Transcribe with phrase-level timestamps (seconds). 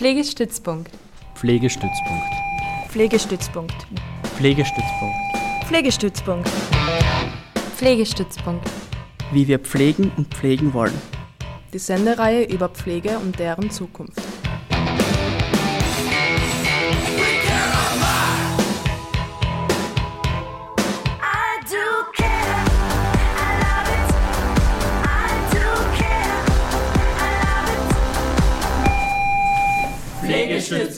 [0.00, 0.90] Pflegestützpunkt.
[1.34, 2.24] Pflegestützpunkt.
[2.88, 3.86] Pflegestützpunkt.
[4.38, 5.18] Pflegestützpunkt.
[5.66, 6.48] Pflegestützpunkt.
[7.76, 8.70] Pflegestützpunkt.
[9.30, 10.98] Wie wir pflegen und pflegen wollen.
[11.74, 14.19] Die Sendereihe über Pflege und deren Zukunft.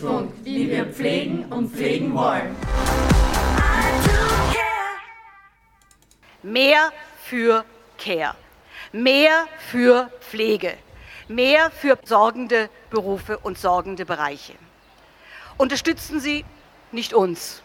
[0.02, 2.56] Pflegestützpunkt, wie wir pflegen und pflegen wollen.
[6.42, 6.92] Mehr
[7.24, 7.64] für
[7.98, 8.34] Care.
[8.92, 10.74] Mehr für Pflege.
[11.28, 14.54] Mehr für sorgende Berufe und sorgende Bereiche.
[15.56, 16.44] Unterstützen Sie
[16.90, 17.62] nicht uns,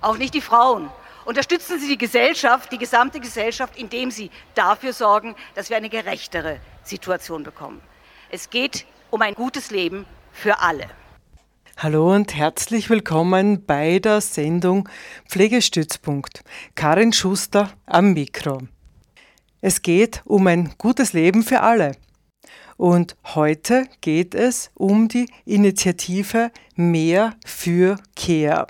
[0.00, 0.90] auch nicht die Frauen.
[1.24, 6.60] Unterstützen Sie die Gesellschaft, die gesamte Gesellschaft, indem Sie dafür sorgen, dass wir eine gerechtere
[6.84, 7.80] Situation bekommen.
[8.30, 10.88] Es geht um ein gutes Leben für alle.
[11.76, 14.88] Hallo und herzlich willkommen bei der Sendung
[15.28, 16.44] Pflegestützpunkt.
[16.76, 18.62] Karin Schuster am Mikro.
[19.60, 21.96] Es geht um ein gutes Leben für alle.
[22.76, 28.68] Und heute geht es um die Initiative Mehr für Care.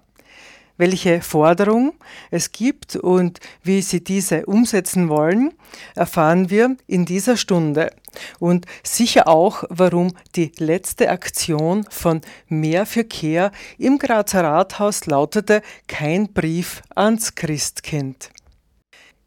[0.76, 1.92] Welche Forderung
[2.30, 5.54] es gibt und wie Sie diese umsetzen wollen,
[5.94, 7.92] erfahren wir in dieser Stunde.
[8.40, 15.62] Und sicher auch, warum die letzte Aktion von Mehr für Care im Grazer Rathaus lautete
[15.86, 18.30] Kein Brief ans Christkind.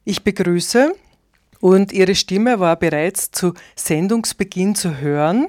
[0.03, 0.93] Ich begrüße
[1.59, 5.47] und ihre Stimme war bereits zu Sendungsbeginn zu hören.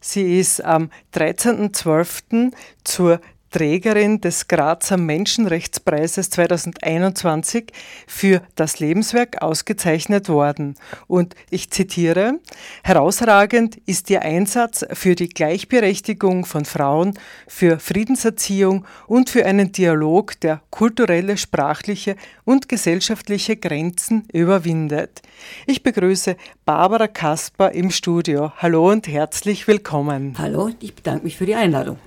[0.00, 2.52] Sie ist am 13.12.
[2.84, 3.20] zur
[3.54, 7.66] Trägerin des Grazer Menschenrechtspreises 2021
[8.08, 10.74] für das Lebenswerk ausgezeichnet worden.
[11.06, 12.40] Und ich zitiere,
[12.82, 20.40] herausragend ist ihr Einsatz für die Gleichberechtigung von Frauen, für Friedenserziehung und für einen Dialog,
[20.40, 25.22] der kulturelle, sprachliche und gesellschaftliche Grenzen überwindet.
[25.66, 26.34] Ich begrüße
[26.64, 28.50] Barbara Kasper im Studio.
[28.56, 30.34] Hallo und herzlich willkommen.
[30.38, 31.98] Hallo, ich bedanke mich für die Einladung.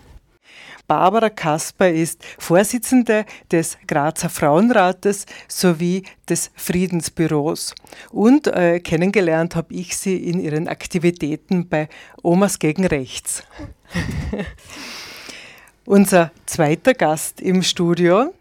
[0.87, 7.75] Barbara Kasper ist Vorsitzende des Grazer Frauenrates sowie des Friedensbüros.
[8.11, 11.89] Und äh, kennengelernt habe ich sie in ihren Aktivitäten bei
[12.23, 13.43] Omas gegen Rechts.
[15.85, 18.33] Unser zweiter Gast im Studio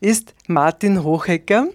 [0.00, 1.68] ist Martin Hochecker.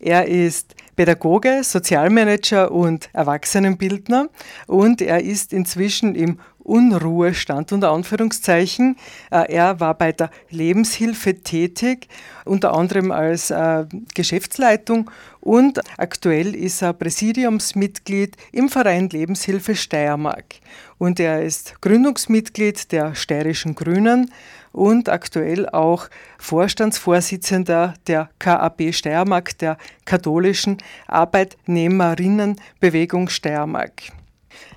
[0.00, 4.28] Er ist Pädagoge, Sozialmanager und Erwachsenenbildner
[4.66, 8.96] und er ist inzwischen im Unruhestand unter Anführungszeichen.
[9.30, 12.08] Äh, er war bei der Lebenshilfe tätig,
[12.44, 20.56] unter anderem als äh, Geschäftsleitung und aktuell ist er Präsidiumsmitglied im Verein Lebenshilfe Steiermark.
[20.98, 24.30] Und er ist Gründungsmitglied der Steirischen Grünen
[24.72, 26.08] und aktuell auch
[26.38, 30.76] Vorstandsvorsitzender der KAB Steiermark, der katholischen
[31.06, 34.17] Arbeitnehmerinnenbewegung Steiermark.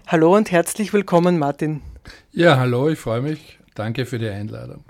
[0.08, 1.81] Hallo und herzlich willkommen, Martin.
[2.31, 3.59] Ja, hallo, ich freue mich.
[3.75, 4.84] Danke für die Einladung.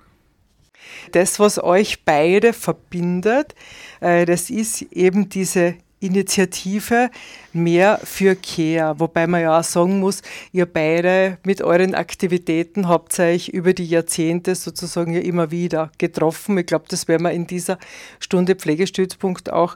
[1.12, 3.56] Das, was euch beide verbindet,
[4.00, 7.09] äh, das ist eben diese Initiative
[7.53, 10.22] Mehr für Care, wobei man ja auch sagen muss,
[10.52, 16.58] ihr beide mit euren Aktivitäten habt euch über die Jahrzehnte sozusagen ja immer wieder getroffen.
[16.58, 17.78] Ich glaube, das werden wir in dieser
[18.19, 19.75] Stunde Pflegestützpunkt auch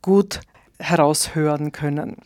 [0.00, 0.40] gut
[0.78, 2.18] heraushören können.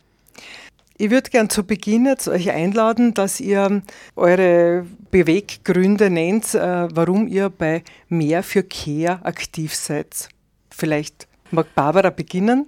[1.01, 3.81] Ich würde gern zu Beginn jetzt euch einladen, dass ihr
[4.17, 10.27] eure Beweggründe nennt, äh, warum ihr bei Mehr für Care aktiv seid.
[10.69, 12.67] Vielleicht mag Barbara beginnen.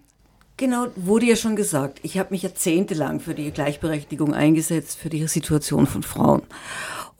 [0.55, 1.99] Genau, wurde ja schon gesagt.
[2.03, 6.43] Ich habe mich jahrzehntelang für die Gleichberechtigung eingesetzt, für die Situation von Frauen.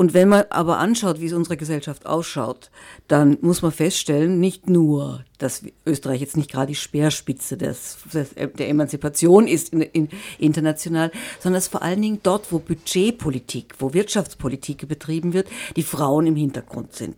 [0.02, 2.72] Und wenn man aber anschaut, wie es unsere Gesellschaft ausschaut,
[3.08, 8.68] dann muss man feststellen, nicht nur, dass Österreich jetzt nicht gerade die Speerspitze des, der
[8.68, 14.88] Emanzipation ist in, in, international, sondern dass vor allen Dingen dort, wo Budgetpolitik, wo Wirtschaftspolitik
[14.88, 17.16] betrieben wird, die Frauen im Hintergrund sind.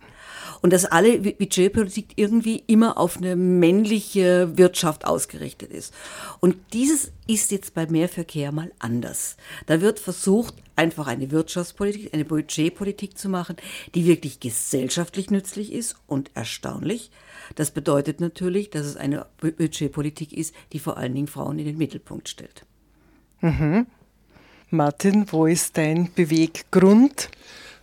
[0.64, 5.92] Und dass alle Budgetpolitik irgendwie immer auf eine männliche Wirtschaft ausgerichtet ist.
[6.40, 9.36] Und dieses ist jetzt bei Mehrverkehr mal anders.
[9.66, 13.56] Da wird versucht, einfach eine Wirtschaftspolitik, eine Budgetpolitik zu machen,
[13.94, 17.10] die wirklich gesellschaftlich nützlich ist und erstaunlich.
[17.56, 21.76] Das bedeutet natürlich, dass es eine Budgetpolitik ist, die vor allen Dingen Frauen in den
[21.76, 22.64] Mittelpunkt stellt.
[23.42, 23.86] Mhm.
[24.70, 27.28] Martin, wo ist dein Beweggrund?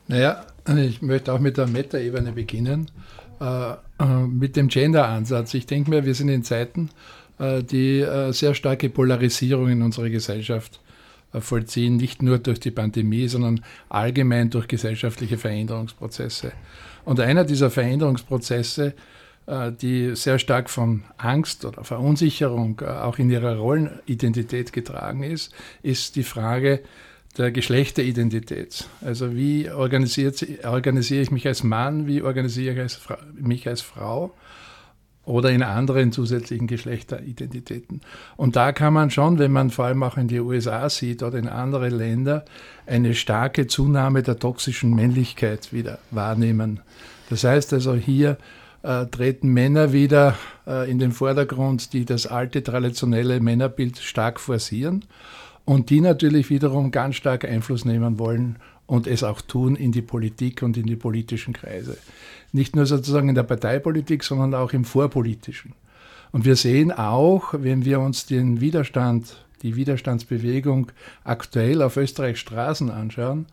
[0.08, 0.46] Naja,
[0.78, 2.92] ich möchte auch mit der Meta-Ebene beginnen,
[3.40, 5.54] äh, äh, mit dem Gender-Ansatz.
[5.54, 6.90] Ich denke mir, wir sind in Zeiten,
[7.40, 10.80] äh, die äh, sehr starke Polarisierung in unserer Gesellschaft
[11.34, 16.52] äh, vollziehen, nicht nur durch die Pandemie, sondern allgemein durch gesellschaftliche Veränderungsprozesse.
[17.04, 18.94] Und einer dieser Veränderungsprozesse,
[19.48, 25.52] äh, die sehr stark von Angst oder Verunsicherung auch in ihrer Rollenidentität getragen ist,
[25.82, 26.82] ist die Frage
[27.38, 28.88] der Geschlechteridentität.
[29.02, 30.32] Also wie organisiere
[31.22, 32.98] ich mich als Mann, wie organisiere ich
[33.34, 34.34] mich als Frau?
[35.24, 38.02] oder in anderen zusätzlichen Geschlechteridentitäten.
[38.38, 41.38] Und da kann man schon, wenn man vor allem auch in die USA sieht oder
[41.38, 42.44] in andere Länder,
[42.88, 46.80] eine starke Zunahme der toxischen Männlichkeit wieder wahrnehmen.
[47.30, 48.38] Das heißt also, hier
[48.82, 50.36] äh, treten Männer wieder
[50.66, 55.06] äh, in den Vordergrund, die das alte traditionelle Männerbild stark forcieren
[55.66, 60.02] und die natürlich wiederum ganz stark Einfluss nehmen wollen und es auch tun in die
[60.02, 61.98] Politik und in die politischen Kreise.
[62.52, 65.74] Nicht nur sozusagen in der Parteipolitik, sondern auch im Vorpolitischen.
[66.32, 70.92] Und wir sehen auch, wenn wir uns den Widerstand, die Widerstandsbewegung
[71.24, 73.46] aktuell auf Österreichs Straßen anschauen,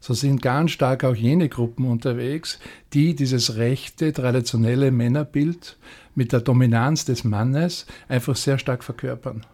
[0.00, 2.60] so sind ganz stark auch jene Gruppen unterwegs,
[2.92, 5.76] die dieses rechte, traditionelle Männerbild
[6.14, 9.44] mit der Dominanz des Mannes einfach sehr stark verkörpern.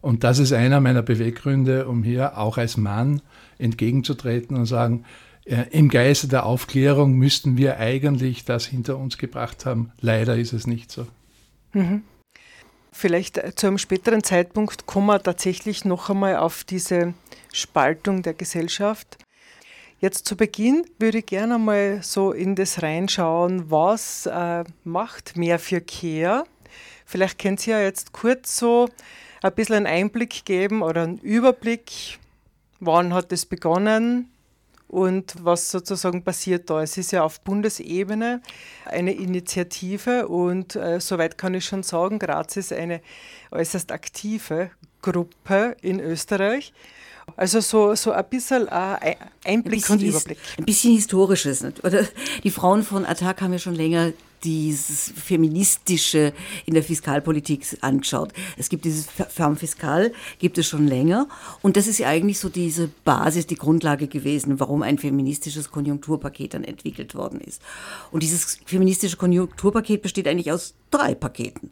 [0.00, 3.22] Und das ist einer meiner Beweggründe, um hier auch als Mann
[3.58, 5.04] entgegenzutreten und sagen,
[5.44, 9.92] äh, im Geiste der Aufklärung müssten wir eigentlich das hinter uns gebracht haben.
[10.00, 11.06] Leider ist es nicht so.
[11.72, 12.02] Mhm.
[12.92, 17.14] Vielleicht äh, zu einem späteren Zeitpunkt kommen wir tatsächlich noch einmal auf diese
[17.52, 19.18] Spaltung der Gesellschaft.
[20.00, 25.58] Jetzt zu Beginn würde ich gerne mal so in das reinschauen, was äh, macht mehr
[25.58, 26.44] für Care?
[27.06, 28.88] Vielleicht könnt ihr ja jetzt kurz so
[29.46, 32.18] ein bisschen einen Einblick geben oder einen Überblick,
[32.80, 34.28] wann hat es begonnen
[34.88, 36.82] und was sozusagen passiert da.
[36.82, 38.40] Es ist ja auf Bundesebene
[38.84, 43.00] eine Initiative und äh, soweit kann ich schon sagen, Graz ist eine
[43.50, 44.70] äußerst aktive
[45.02, 46.72] Gruppe in Österreich.
[47.36, 50.38] Also so, so ein bisschen Einblick ein und Überblick.
[50.58, 51.64] Ein bisschen Historisches.
[51.82, 52.04] Oder
[52.44, 54.12] die Frauen von Attac haben ja schon länger
[54.44, 56.32] dieses Feministische
[56.64, 58.32] in der Fiskalpolitik angeschaut.
[58.56, 59.56] Es gibt dieses Femme
[60.38, 61.28] gibt es schon länger.
[61.62, 66.54] Und das ist ja eigentlich so diese Basis, die Grundlage gewesen, warum ein feministisches Konjunkturpaket
[66.54, 67.62] dann entwickelt worden ist.
[68.10, 71.70] Und dieses feministische Konjunkturpaket besteht eigentlich aus drei Paketen.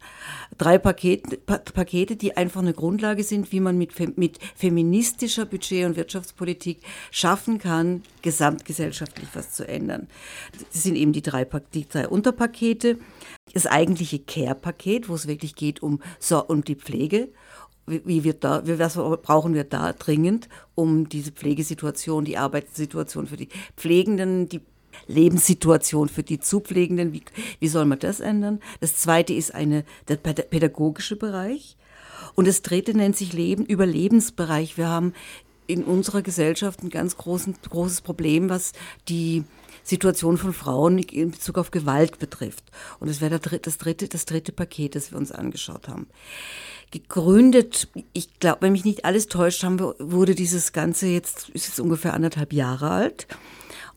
[0.58, 5.86] Drei Pakete, pa Pakete die einfach eine Grundlage sind, wie man mit, mit feministischer Budget-
[5.86, 6.78] und Wirtschaftspolitik
[7.10, 10.08] schaffen kann, gesamtgesellschaftlich was zu ändern.
[10.72, 12.98] Das sind eben die drei, die drei Unterpakete.
[13.52, 17.28] Das eigentliche Care-Paket, wo es wirklich geht um, so, um die Pflege
[17.86, 23.48] wie wird da, was brauchen wir da dringend, um diese Pflegesituation, die Arbeitssituation für die
[23.76, 24.62] Pflegenden, die
[25.06, 27.12] Lebenssituation für die Zupflegenden.
[27.12, 27.22] Wie,
[27.60, 28.60] wie soll man das ändern?
[28.80, 31.76] Das zweite ist eine, der pädagogische Bereich.
[32.34, 34.76] Und das dritte nennt sich Leben, Überlebensbereich.
[34.78, 35.12] Wir haben
[35.66, 38.72] in unserer Gesellschaft ein ganz großen, großes Problem, was
[39.08, 39.44] die
[39.82, 42.64] Situation von Frauen in Bezug auf Gewalt betrifft.
[43.00, 46.06] Und das wäre das dritte, das dritte Paket, das wir uns angeschaut haben.
[46.90, 51.80] Gegründet, ich glaube, wenn mich nicht alles täuscht, haben wurde dieses Ganze jetzt, ist jetzt
[51.80, 53.26] ungefähr anderthalb Jahre alt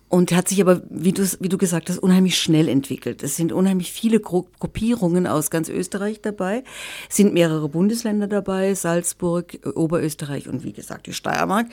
[0.09, 3.23] und hat sich aber, wie du, wie du gesagt hast, unheimlich schnell entwickelt.
[3.23, 6.63] Es sind unheimlich viele Gruppierungen aus ganz Österreich dabei,
[7.09, 11.67] sind mehrere Bundesländer dabei, Salzburg, Oberösterreich und wie gesagt die Steiermark.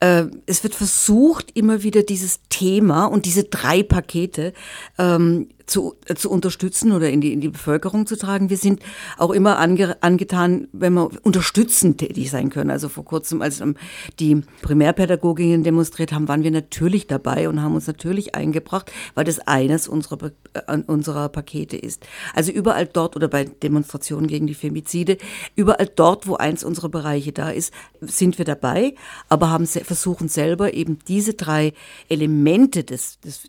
[0.00, 4.52] Äh, es wird versucht, immer wieder dieses Thema und diese drei Pakete
[4.98, 8.50] ähm, zu, äh, zu unterstützen oder in die, in die Bevölkerung zu tragen.
[8.50, 8.80] Wir sind
[9.16, 12.70] auch immer ange, angetan, wenn wir unterstützend tätig sein können.
[12.70, 13.76] Also vor kurzem, als ähm,
[14.20, 19.40] die Primärpädagoginnen demonstriert haben, waren wir natürlich dabei und haben uns natürlich eingebracht, weil das
[19.40, 22.06] eines unserer, äh, unserer Pakete ist.
[22.34, 25.16] Also überall dort oder bei Demonstrationen gegen die Femizide,
[25.56, 28.94] überall dort, wo eins unserer Bereiche da ist, sind wir dabei,
[29.30, 31.72] aber haben versuchen selber eben diese drei
[32.10, 33.48] Elemente des, des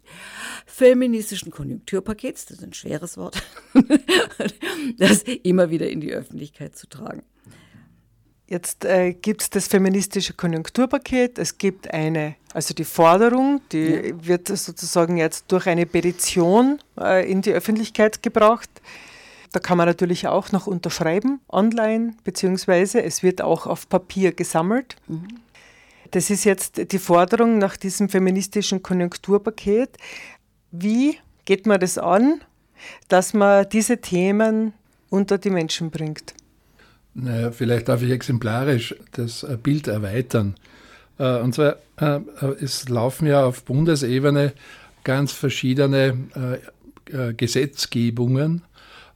[0.66, 3.42] feministischen Konjunkturpakets, das ist ein schweres Wort,
[4.98, 7.24] das immer wieder in die Öffentlichkeit zu tragen.
[8.48, 14.26] Jetzt äh, gibt es das feministische Konjunkturpaket, es gibt eine, also die Forderung, die ja.
[14.26, 18.70] wird sozusagen jetzt durch eine Petition äh, in die Öffentlichkeit gebracht.
[19.54, 24.98] Da kann man natürlich auch noch unterschreiben, online, beziehungsweise es wird auch auf Papier gesammelt.
[25.08, 25.28] Mhm.
[26.12, 29.98] Das ist jetzt die Forderung nach diesem feministischen Konjunkturpaket.
[30.70, 32.42] Wie geht man das an,
[33.08, 34.74] dass man diese Themen
[35.10, 36.34] unter die Menschen bringt?
[37.14, 40.56] Naja, vielleicht darf ich exemplarisch das äh, Bild erweitern.
[41.20, 42.20] Äh, und zwar, äh,
[42.62, 44.54] es laufen ja auf Bundesebene
[45.04, 46.18] ganz verschiedene
[47.36, 48.62] Gesetzgebungen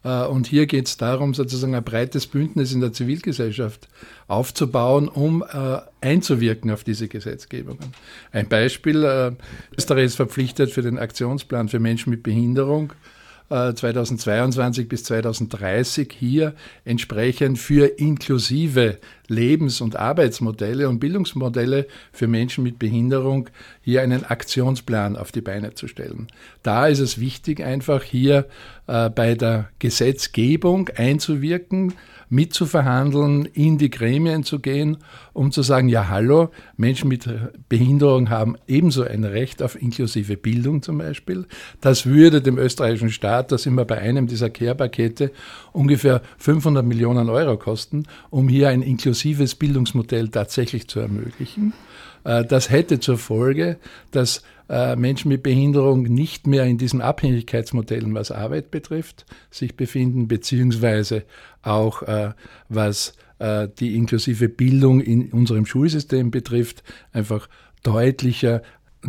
[0.04, 3.90] Und hier geht es darum, sozusagen ein breites Bündnis in der Zivilgesellschaft
[4.28, 7.94] aufzubauen, um äh, einzuwirken auf diese Gesetzgebungen.
[8.32, 9.32] Ein Beispiel, äh,
[9.78, 13.17] Österreich ist verpflichtet für den Aktionsplan für Menschen mit Behinderung äh,
[13.50, 22.78] 2022 bis 2030 hier entsprechend für inklusive Lebens- und Arbeitsmodelle und Bildungsmodelle für Menschen mit
[22.78, 23.50] Behinderung
[23.82, 26.28] hier einen Aktionsplan auf die Beine zu stellen.
[26.62, 28.48] Da ist es wichtig, einfach hier
[28.88, 31.94] äh, bei der Gesetzgebung einzuwirken,
[32.30, 34.98] mitzuverhandeln, in die Gremien zu gehen,
[35.34, 37.30] um zu sagen, ja hallo, Menschen mit
[37.70, 41.46] Behinderung haben ebenso ein Recht auf inklusive Bildung zum Beispiel.
[41.82, 45.32] Das würde dem österreichischen Staat, da sind wir bei einem dieser Care-Pakete,
[45.72, 51.74] ungefähr 500 Millionen Euro kosten, um hier ein inklusives Bildungsmodell tatsächlich zu ermöglichen.
[52.24, 53.78] Äh, Das hätte zur Folge,
[54.12, 60.28] dass äh, Menschen mit Behinderung nicht mehr in diesen Abhängigkeitsmodellen, was Arbeit betrifft, sich befinden,
[60.28, 61.24] beziehungsweise
[61.62, 62.32] auch äh,
[62.70, 66.84] was äh, die inklusive Bildung in unserem Schulsystem betrifft,
[67.14, 67.48] einfach
[67.84, 68.62] deutlicher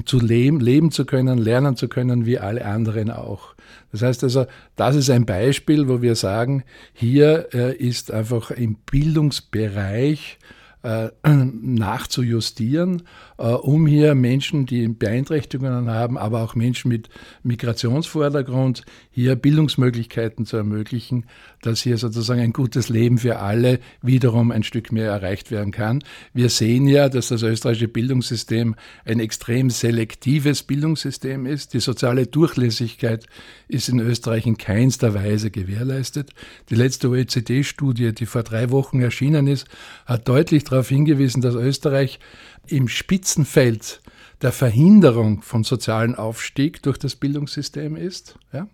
[0.04, 3.54] zu leben, leben zu können, lernen zu können, wie alle anderen auch.
[3.90, 4.46] Das heißt also,
[4.76, 10.38] das ist ein Beispiel, wo wir sagen, hier äh, ist einfach im Bildungsbereich
[11.24, 13.02] nachzujustieren,
[13.36, 17.08] äh, um hier Menschen, die Beeinträchtigungen haben, aber auch Menschen mit
[17.42, 21.26] Migrationsvordergrund, hier Bildungsmöglichkeiten zu ermöglichen,
[21.62, 26.04] dass hier sozusagen ein gutes Leben für alle wiederum ein Stück mehr erreicht werden kann.
[26.32, 31.74] Wir sehen ja, dass das österreichische Bildungssystem ein extrem selektives Bildungssystem ist.
[31.74, 33.26] Die soziale Durchlässigkeit
[33.66, 36.30] ist in Österreich in keinster Weise gewährleistet.
[36.70, 39.66] Die letzte OECD-Studie, die vor drei Wochen erschienen ist,
[40.06, 42.20] hat deutlich darauf hingewiesen, dass Österreich
[42.68, 44.00] im Spitzenfeld
[44.42, 48.38] der Verhinderung von sozialen Aufstieg durch das Bildungssystem ist.
[48.52, 48.68] Ja?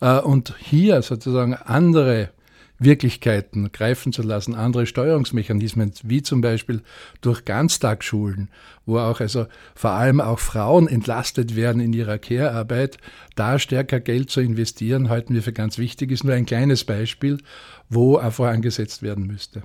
[0.00, 2.30] Äh, Und hier sozusagen andere
[2.78, 6.82] Wirklichkeiten greifen zu lassen, andere Steuerungsmechanismen, wie zum Beispiel
[7.20, 8.50] durch Ganztagsschulen,
[8.84, 12.98] wo auch also vor allem auch Frauen entlastet werden in ihrer Care-Arbeit,
[13.34, 17.38] da stärker Geld zu investieren, halten wir für ganz wichtig, ist nur ein kleines Beispiel,
[17.88, 19.62] wo einfach angesetzt werden müsste.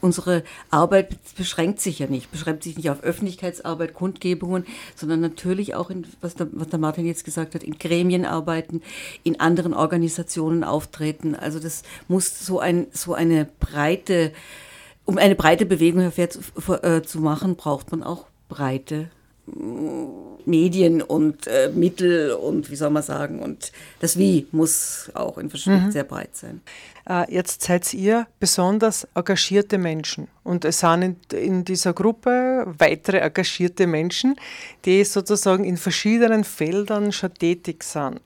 [0.00, 4.64] Unsere Arbeit beschränkt sich ja nicht, beschränkt sich nicht auf Öffentlichkeitsarbeit, Kundgebungen,
[4.94, 8.82] sondern natürlich auch in, was der, was der Martin jetzt gesagt hat, in Gremien arbeiten,
[9.24, 11.34] in anderen Organisationen auftreten.
[11.34, 14.32] Also das muss so ein, so eine breite,
[15.04, 19.10] um eine breite Bewegung hervor zu, äh, machen, braucht man auch breite
[20.44, 25.50] Medien und äh, Mittel und wie soll man sagen, und das Wie muss auch in
[25.50, 26.62] verschiedenen sehr breit sein.
[27.08, 33.18] Äh, Jetzt seid ihr besonders engagierte Menschen und es sind in, in dieser Gruppe weitere
[33.18, 34.36] engagierte Menschen,
[34.84, 38.20] die sozusagen in verschiedenen Feldern schon tätig sind.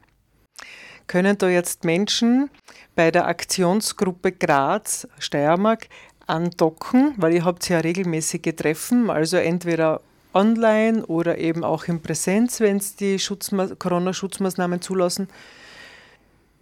[1.09, 2.49] Können da jetzt Menschen
[2.95, 5.89] bei der Aktionsgruppe Graz, Steiermark,
[6.27, 10.01] andocken, weil ihr habt ja regelmäßige Treffen, also entweder
[10.35, 15.29] online oder eben auch in Präsenz, wenn es die Schutzma Corona-Schutzmaßnahmen zulassen.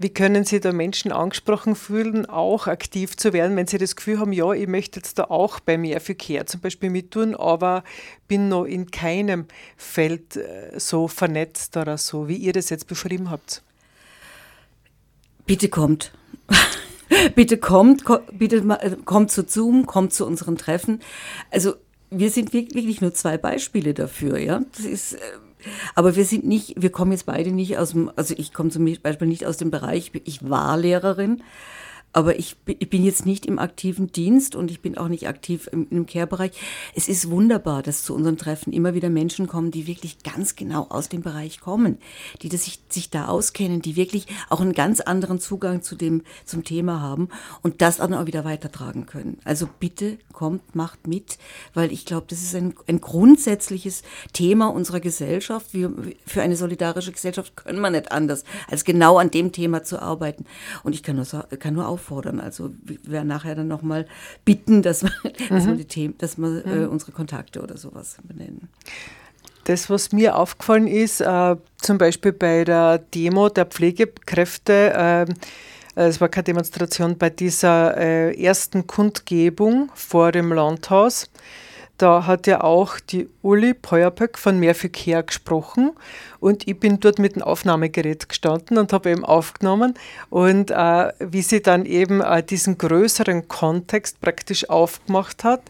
[0.03, 4.19] Wie können Sie da Menschen angesprochen fühlen, auch aktiv zu werden, wenn Sie das Gefühl
[4.19, 7.85] haben, ja, ich möchte jetzt da auch bei mir für Care zum Beispiel mittun, aber
[8.27, 9.45] bin noch in keinem
[9.77, 13.63] Feld äh, so vernetzt oder so, wie ihr das jetzt beschrieben habt?
[15.45, 16.13] Bitte kommt.
[17.35, 21.01] bitte kommt, ko bitte äh, kommt zu Zoom, kommt zu unseren Treffen.
[21.51, 21.75] Also
[22.11, 24.63] wir sind wirk- wirklich nur zwei Beispiele dafür, ja.
[24.77, 25.19] Das ist, äh,
[25.95, 28.85] aber wir sind nicht, wir kommen jetzt beide nicht aus dem, also ich komme zum
[29.03, 31.43] Beispiel nicht aus dem Bereich, ich war Lehrerin,
[32.13, 35.69] aber ich, ich bin jetzt nicht im aktiven Dienst und ich bin auch nicht aktiv
[35.73, 36.53] im, im Care-Bereich.
[36.95, 40.87] Es ist wunderbar, dass zu unseren Treffen immer wieder Menschen kommen, die wirklich ganz genau
[40.89, 41.99] aus dem Bereich kommen,
[42.43, 46.23] die das sich, sich da auskennen, die wirklich auch einen ganz anderen Zugang zu dem,
[46.45, 47.29] zum Thema haben
[47.63, 49.39] und das dann auch wieder weitertragen können.
[49.45, 51.39] Also bitte kommt, macht mit,
[51.75, 54.03] weil ich glaube, das ist ein, ein grundsätzliches
[54.33, 55.75] Thema unserer Gesellschaft.
[55.75, 55.93] Wir,
[56.27, 60.45] für eine solidarische Gesellschaft können wir nicht anders, als genau an dem Thema zu arbeiten.
[60.83, 61.27] Und ich kann nur,
[61.59, 64.07] kann nur auffordern, also wir werden nachher dann nochmal
[64.45, 65.13] bitten, dass wir,
[65.49, 68.69] dass wir, die Themen, dass wir äh, unsere Kontakte oder sowas benennen.
[69.65, 75.35] Das, was mir aufgefallen ist, äh, zum Beispiel bei der Demo der Pflegekräfte, äh,
[75.95, 81.29] es war keine Demonstration bei dieser äh, ersten Kundgebung vor dem Landhaus,
[82.01, 85.91] Da hat ja auch die Uli Peuerböck von Mehr für Care gesprochen
[86.41, 89.93] und ich bin dort mit dem Aufnahmegerät gestanden und habe eben aufgenommen
[90.31, 95.61] und äh, wie sie dann eben äh, diesen größeren Kontext praktisch aufgemacht hat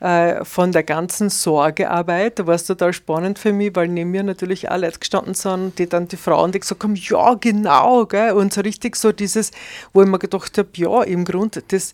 [0.00, 2.38] äh, von der ganzen Sorgearbeit.
[2.38, 5.78] Da war es total spannend für mich, weil neben mir natürlich auch Leute gestanden sind,
[5.78, 8.32] die dann die Frauen, die gesagt haben, ja genau, gell?
[8.32, 9.50] und so richtig so dieses,
[9.92, 11.92] wo ich mir gedacht habe, ja im Grunde, das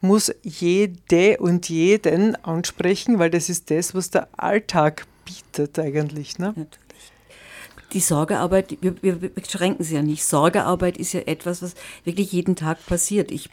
[0.00, 6.38] muss jede und jeden ansprechen, weil das ist das, was der Alltag bietet eigentlich.
[6.38, 6.54] Ne?
[7.92, 10.24] Die Sorgearbeit, wir, wir beschränken sie ja nicht.
[10.24, 11.74] Sorgearbeit ist ja etwas, was
[12.04, 13.30] wirklich jeden Tag passiert.
[13.30, 13.48] Ich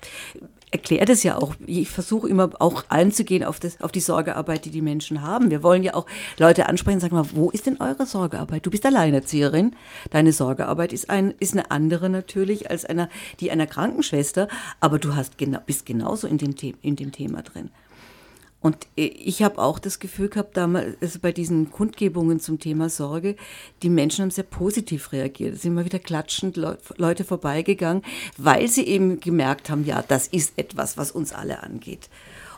[0.75, 1.55] erkläre das ja auch.
[1.65, 5.49] Ich versuche immer auch einzugehen auf, das, auf die Sorgearbeit, die die Menschen haben.
[5.49, 6.05] Wir wollen ja auch
[6.37, 8.65] Leute ansprechen, sagen mal, wo ist denn eure Sorgearbeit?
[8.65, 9.75] Du bist Alleinerzieherin.
[10.09, 14.49] Deine Sorgearbeit ist, ein, ist eine andere natürlich als einer, die einer Krankenschwester,
[14.81, 17.69] aber du hast bist genauso in dem, The in dem Thema drin.
[18.65, 23.35] Und ich habe auch das Gefühl gehabt, damals also bei diesen Kundgebungen zum Thema Sorge,
[23.83, 25.53] die Menschen haben sehr positiv reagiert.
[25.53, 26.57] Es sind immer wieder klatschend
[26.97, 28.01] Leute vorbeigegangen,
[28.39, 32.09] weil sie eben gemerkt haben, ja, das ist etwas, was uns alle angeht.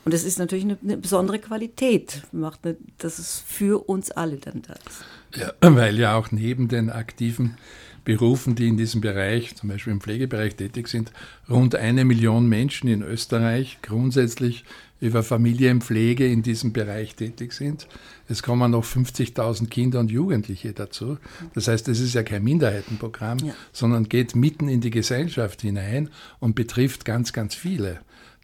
[0.06, 4.38] Und das ist natürlich eine, eine besondere Qualität, macht eine, dass es für uns alle
[4.38, 5.04] dann da ist.
[5.36, 7.58] Ja, weil ja auch neben den aktiven
[8.06, 11.12] Berufen, die in diesem Bereich, zum Beispiel im Pflegebereich tätig sind,
[11.50, 14.64] rund eine Million Menschen in Österreich grundsätzlich
[15.00, 17.88] über Familienpflege in diesem Bereich tätig sind.
[18.28, 21.18] Es kommen noch 50.000 Kinder und Jugendliche dazu.
[21.54, 23.54] Das heißt, es ist ja kein Minderheitenprogramm, ja.
[23.72, 28.00] sondern geht mitten in die Gesellschaft hinein und betrifft ganz, ganz viele.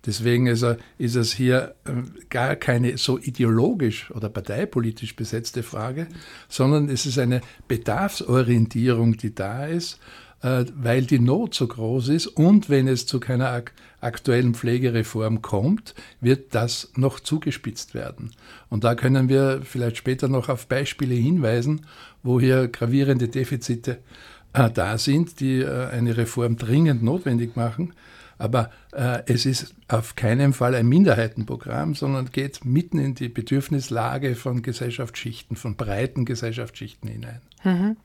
[0.05, 1.91] Deswegen also ist es hier äh,
[2.29, 6.07] gar keine so ideologisch oder parteipolitisch besetzte Frage,
[6.49, 9.99] sondern es ist eine Bedarfsorientierung, die da ist
[10.43, 13.63] äh, weil die Not so groß ist und wenn es zu keiner
[14.03, 18.31] aktuellen Pflegereform kommt, wird das noch zugespitzt werden.
[18.69, 21.85] Und da können wir vielleicht später noch auf Beispiele hinweisen,
[22.21, 23.99] wo hier gravierende Defizite
[24.53, 27.93] äh, da sind, die äh, eine Reform dringend notwendig machen.
[28.37, 34.35] Aber äh, es ist auf keinen Fall ein Minderheitenprogramm, sondern geht mitten in die Bedürfnislage
[34.35, 37.41] von Gesellschaftsschichten, von breiten Gesellschaftsschichten hinein.
[37.63, 37.97] Mhm.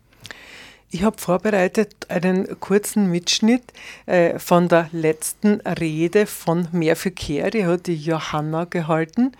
[0.91, 3.75] Ich habe vorbereitet einen kurzen Mitschnitt
[4.07, 9.33] äh, von der letzten Rede von Mehr für Care, die hat die Johanna gehalten.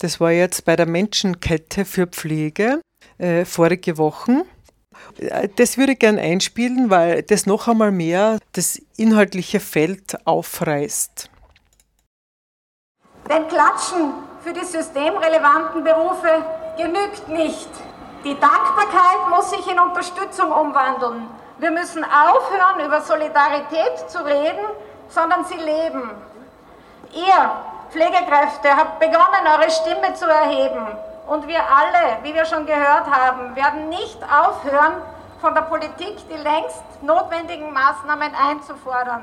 [0.00, 2.82] Das war jetzt bei der Menschenkette für Pflege
[3.16, 4.42] äh, vorige Wochen.
[5.16, 11.30] Äh, das würde ich gerne einspielen, weil das noch einmal mehr das inhaltliche Feld aufreißt.
[13.30, 16.44] Denn Klatschen für die systemrelevanten Berufe
[16.76, 17.70] genügt nicht.
[18.24, 21.28] Die Dankbarkeit muss sich in Unterstützung umwandeln.
[21.58, 24.64] Wir müssen aufhören, über Solidarität zu reden,
[25.10, 26.10] sondern sie leben.
[27.12, 27.50] Ihr,
[27.90, 30.86] Pflegekräfte, habt begonnen, eure Stimme zu erheben.
[31.26, 34.94] Und wir alle, wie wir schon gehört haben, werden nicht aufhören,
[35.42, 39.22] von der Politik die längst notwendigen Maßnahmen einzufordern.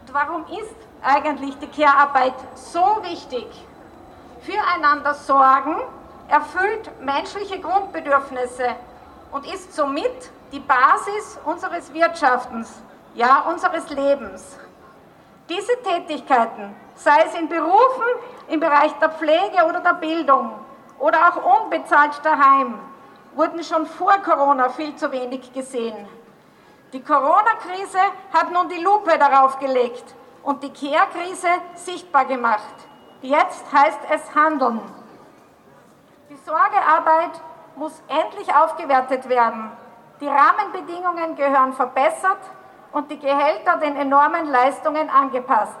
[0.00, 3.46] Und warum ist eigentlich die Care-Arbeit so wichtig?
[4.40, 5.76] Füreinander sorgen,
[6.30, 8.76] erfüllt menschliche Grundbedürfnisse
[9.32, 12.80] und ist somit die Basis unseres Wirtschaftens,
[13.14, 14.56] ja unseres Lebens.
[15.48, 18.10] Diese Tätigkeiten, sei es in Berufen
[18.48, 20.52] im Bereich der Pflege oder der Bildung
[20.98, 22.78] oder auch unbezahlt daheim,
[23.34, 26.08] wurden schon vor Corona viel zu wenig gesehen.
[26.92, 28.00] Die Corona-Krise
[28.32, 32.74] hat nun die Lupe darauf gelegt und die Care-Krise sichtbar gemacht.
[33.22, 34.80] Jetzt heißt es handeln.
[36.44, 37.40] Sorgearbeit
[37.76, 39.70] muss endlich aufgewertet werden.
[40.20, 42.40] Die Rahmenbedingungen gehören verbessert
[42.92, 45.78] und die Gehälter den enormen Leistungen angepasst.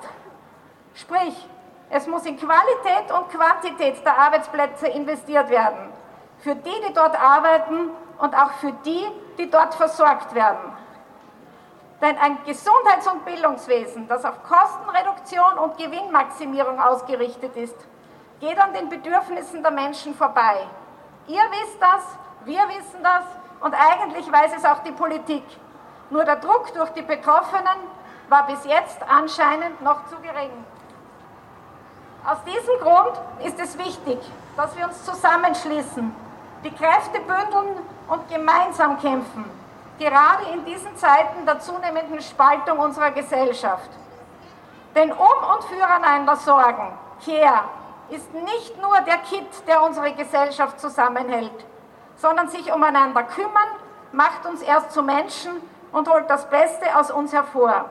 [0.94, 1.48] Sprich,
[1.90, 5.92] es muss in Qualität und Quantität der Arbeitsplätze investiert werden.
[6.38, 9.06] Für die, die dort arbeiten und auch für die,
[9.38, 10.72] die dort versorgt werden.
[12.00, 17.76] Denn ein Gesundheits- und Bildungswesen, das auf Kostenreduktion und Gewinnmaximierung ausgerichtet ist,
[18.40, 20.66] geht an den Bedürfnissen der Menschen vorbei.
[21.26, 22.02] Ihr wisst das,
[22.44, 23.24] wir wissen das
[23.60, 25.44] und eigentlich weiß es auch die Politik.
[26.08, 27.78] Nur der Druck durch die Betroffenen
[28.28, 30.50] war bis jetzt anscheinend noch zu gering.
[32.26, 34.18] Aus diesem Grund ist es wichtig,
[34.56, 36.14] dass wir uns zusammenschließen,
[36.64, 37.76] die Kräfte bündeln
[38.08, 39.44] und gemeinsam kämpfen,
[39.98, 43.90] gerade in diesen Zeiten der zunehmenden Spaltung unserer Gesellschaft.
[44.94, 46.92] Denn um und füreinander sorgen,
[47.24, 47.64] Care,
[48.10, 51.64] ist nicht nur der Kit, der unsere Gesellschaft zusammenhält,
[52.16, 53.68] sondern sich umeinander kümmern,
[54.12, 55.52] macht uns erst zu Menschen
[55.92, 57.86] und holt das Beste aus uns hervor.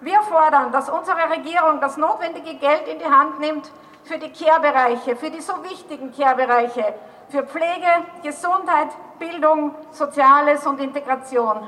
[0.00, 3.70] Wir fordern, dass unsere Regierung das notwendige Geld in die Hand nimmt
[4.04, 6.94] für die Care-Bereiche, für die so wichtigen Care-Bereiche,
[7.28, 11.66] für Pflege, Gesundheit, Bildung, Soziales und Integration.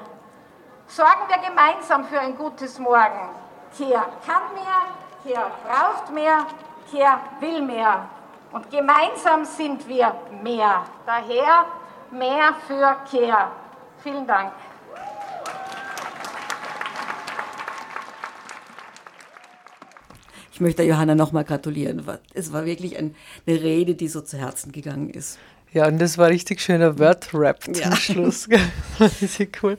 [0.86, 3.28] Sorgen wir gemeinsam für ein gutes Morgen.
[3.76, 6.46] Care kann mehr, Care braucht mehr,
[6.90, 8.08] Care will mehr.
[8.52, 10.84] Und gemeinsam sind wir mehr.
[11.06, 11.66] Daher
[12.10, 13.52] mehr für Care.
[14.02, 14.52] Vielen Dank.
[20.52, 22.04] Ich möchte Johanna nochmal gratulieren.
[22.34, 23.14] Es war wirklich ein,
[23.46, 25.38] eine Rede, die so zu Herzen gegangen ist.
[25.72, 27.96] Ja, und das war richtig schöner Word-Rap zum Ja.
[27.96, 28.48] Schluss.
[28.98, 29.78] das ist ja cool.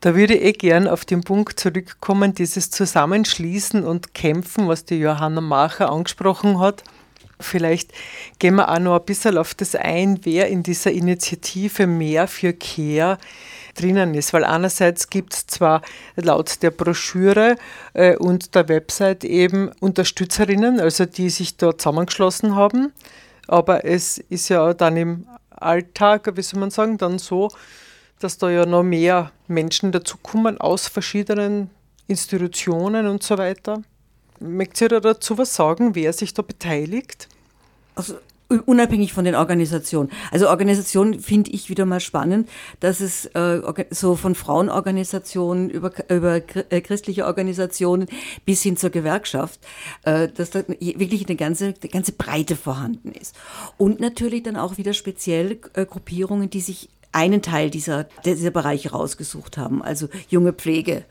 [0.00, 4.96] Da würde ich eh gern auf den Punkt zurückkommen, dieses Zusammenschließen und Kämpfen, was die
[4.96, 6.84] Johanna Macher angesprochen hat.
[7.40, 7.92] Vielleicht
[8.38, 12.52] gehen wir auch noch ein bisschen auf das ein, wer in dieser Initiative mehr für
[12.52, 13.18] Care
[13.74, 14.32] drinnen ist.
[14.32, 15.82] Weil einerseits gibt es zwar
[16.14, 17.56] laut der Broschüre
[17.94, 22.92] äh, und der Website eben Unterstützerinnen, also die sich da zusammengeschlossen haben,
[23.48, 27.48] aber es ist ja dann im Alltag, wie soll man sagen, dann so,
[28.20, 31.70] dass da ja noch mehr Menschen dazukommen aus verschiedenen
[32.06, 33.82] Institutionen und so weiter.
[34.40, 37.28] Möchtet ihr dazu was sagen, wer sich da beteiligt?
[37.94, 38.14] Also
[38.48, 40.10] unabhängig von den Organisationen.
[40.30, 42.48] Also Organisationen finde ich wieder mal spannend,
[42.80, 48.06] dass es äh, so von Frauenorganisationen über, über äh, christliche Organisationen
[48.46, 49.60] bis hin zur Gewerkschaft,
[50.04, 53.34] äh, dass da wirklich eine ganze, eine ganze Breite vorhanden ist.
[53.76, 58.90] Und natürlich dann auch wieder speziell äh, Gruppierungen, die sich einen Teil dieser, dieser Bereiche
[58.90, 61.04] rausgesucht haben, also junge Pflege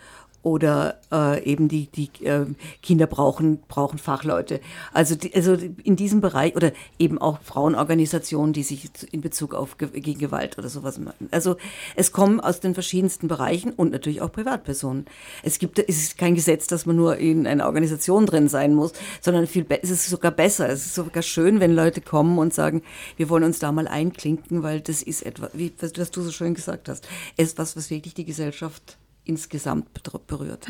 [0.48, 2.46] oder äh, eben die, die äh,
[2.82, 4.62] Kinder brauchen, brauchen Fachleute.
[4.94, 9.78] Also, die, also in diesem Bereich oder eben auch Frauenorganisationen, die sich in Bezug auf
[9.78, 11.28] Ge gegen Gewalt oder sowas machen.
[11.32, 11.58] Also
[11.98, 15.06] es kommen aus den verschiedensten Bereichen und natürlich auch Privatpersonen.
[15.44, 18.94] Es gibt, es ist kein Gesetz, dass man nur in einer Organisation drin sein muss,
[19.20, 20.70] sondern viel es ist sogar besser.
[20.70, 22.84] Es ist sogar schön, wenn Leute kommen und sagen,
[23.18, 26.32] wir wollen uns da mal einklinken, weil das ist etwas, wie was, was du so
[26.32, 27.06] schön gesagt hast,
[27.36, 29.88] etwas, was wirklich die Gesellschaft insgesamt
[30.28, 30.68] berührt.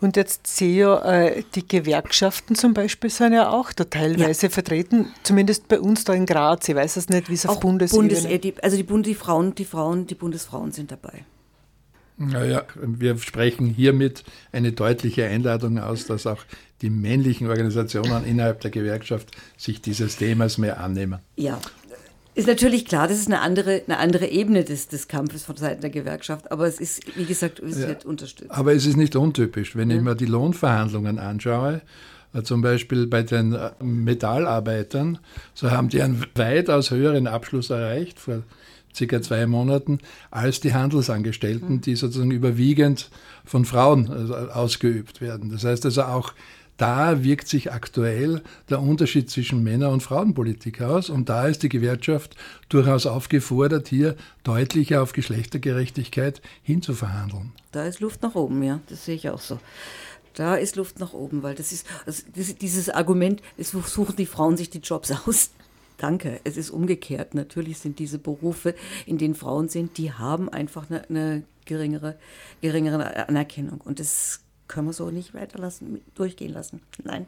[0.00, 4.50] Und jetzt sehe ich ja, äh, die Gewerkschaften zum Beispiel sind ja auch da teilweise
[4.50, 6.68] vertreten, zumindest bei uns da in Graz.
[6.68, 9.06] Ich weiß es nicht, wie es auf Auch Bundesebene Bundes äh, die, also die, Bund,
[9.06, 11.24] die Frauen, die Frauen, die Bundesfrauen sind dabei.
[12.16, 16.44] Naja, wir sprechen hiermit eine deutliche Einladung aus, dass auch
[16.82, 21.20] die männlichen Organisationen innerhalb der Gewerkschaft sich dieses Themas mehr annehmen.
[21.36, 21.58] Ja.
[22.34, 25.80] Ist natürlich klar, das ist eine andere, eine andere Ebene des, des Kampfes von Seiten
[25.80, 27.88] der Gewerkschaft, aber es ist, wie gesagt, es Ja.
[27.88, 28.50] wird unterstützt.
[28.52, 29.74] Aber es ist nicht untypisch.
[29.74, 31.82] Wenn ich mir die Lohnverhandlungen anschaue,
[32.32, 35.18] äh, zum Beispiel bei den äh, Metallarbeitern,
[35.54, 38.42] so haben die einen weitaus höheren Abschluss erreicht vor
[38.94, 39.98] circa zwei Monaten
[40.30, 43.10] als die Handelsangestellten, die sozusagen überwiegend
[43.44, 45.50] von Frauen also, ausgeübt werden.
[45.50, 46.32] Das heißt also auch
[46.80, 51.10] da wirkt sich aktuell der Unterschied zwischen Männer- und Frauenpolitik aus.
[51.10, 52.36] Und da ist die Gewerkschaft
[52.70, 57.52] durchaus aufgefordert, hier deutlicher auf Geschlechtergerechtigkeit hinzuverhandeln.
[57.72, 59.58] Da ist Luft nach oben, ja, das sehe ich auch so.
[60.32, 64.56] Da ist Luft nach oben, weil das ist, also dieses Argument, es suchen die Frauen
[64.56, 65.50] sich die Jobs aus.
[65.98, 67.34] Danke, es ist umgekehrt.
[67.34, 72.18] Natürlich sind diese Berufe, in denen Frauen sind, die haben einfach eine, eine geringere,
[72.62, 73.82] geringere Anerkennung.
[73.82, 76.80] Und das können wir so nicht weiterlassen, durchgehen lassen.
[77.04, 77.26] Nein.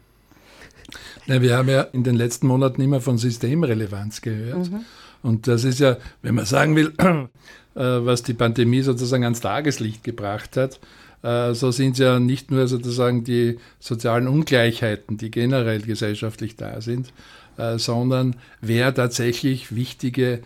[1.27, 4.71] Ja, wir haben ja in den letzten Monaten immer von Systemrelevanz gehört.
[4.71, 4.85] Mhm.
[5.23, 7.29] Und das ist ja, wenn man sagen will, äh,
[7.75, 10.81] was die Pandemie sozusagen ans Tageslicht gebracht hat,
[11.23, 16.81] äh, so sind es ja nicht nur sozusagen die sozialen Ungleichheiten, die generell gesellschaftlich da
[16.81, 17.13] sind,
[17.57, 20.43] äh, sondern wer tatsächlich wichtige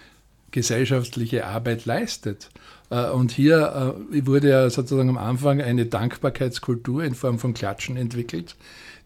[0.50, 2.48] gesellschaftliche Arbeit leistet.
[2.90, 7.96] Äh, Und hier äh, wurde ja sozusagen am Anfang eine Dankbarkeitskultur in Form von Klatschen
[7.96, 8.56] entwickelt,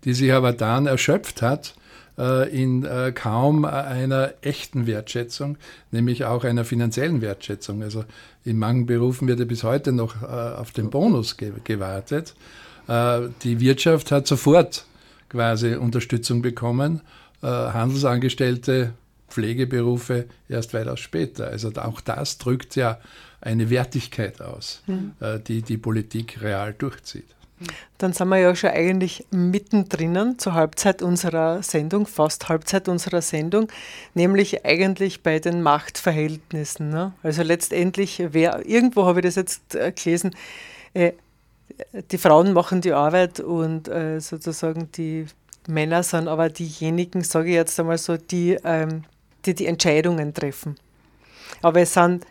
[0.05, 1.75] die sich aber dann erschöpft hat
[2.19, 5.57] äh, in kaum einer echten Wertschätzung,
[5.91, 7.83] nämlich auch einer finanziellen Wertschätzung.
[7.83, 8.05] Also
[8.45, 12.35] in manchen Berufen wird ja bis heute noch auf den Bonus ge gewartet.
[12.89, 14.87] Die Wirtschaft hat sofort
[15.29, 17.03] quasi Unterstützung bekommen,
[17.43, 18.95] Handelsangestellte,
[19.29, 21.49] Pflegeberufe erst weitaus später.
[21.49, 22.99] Also auch das drückt ja
[23.41, 25.13] eine Wertigkeit aus, Mhm.
[25.47, 27.27] die die Politik real durchzieht.
[27.99, 33.69] Dann sind wir ja schon eigentlich mittendrin zur Halbzeit unserer Sendung, fast Halbzeit unserer Sendung,
[34.15, 36.89] nämlich eigentlich bei den Machtverhältnissen.
[36.89, 37.13] Ne?
[37.23, 40.35] Also letztendlich, wer, irgendwo habe ich das jetzt äh, gelesen,
[40.95, 41.13] äh,
[42.11, 45.27] die Frauen machen die Arbeit und äh, sozusagen die
[45.69, 49.05] Männer sind aber diejenigen, sage ich jetzt einmal so, die, ähm,
[49.45, 50.77] die die Entscheidungen treffen.
[51.63, 52.25] Aber es sind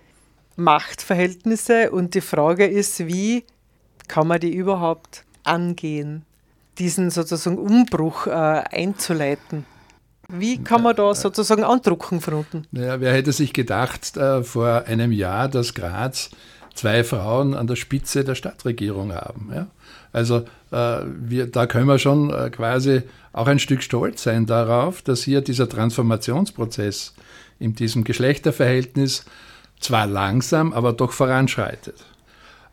[0.59, 3.43] Machtverhältnisse und die Frage ist, wie
[4.07, 6.23] kann man die überhaupt angehen,
[6.77, 9.65] diesen sozusagen Umbruch äh, einzuleiten?
[10.31, 12.67] Wie kann man da sozusagen andrucken von unten?
[12.71, 16.29] Naja, wer hätte sich gedacht äh, vor einem Jahr, dass Graz
[16.75, 19.49] zwei Frauen an der Spitze der Stadtregierung haben?
[19.53, 19.67] Ja?
[20.11, 23.01] Also äh, wir, da können wir schon äh, quasi
[23.33, 27.15] auch ein Stück stolz sein darauf, dass hier dieser Transformationsprozess
[27.59, 29.25] in diesem Geschlechterverhältnis
[29.79, 31.95] zwar langsam, aber doch voranschreitet.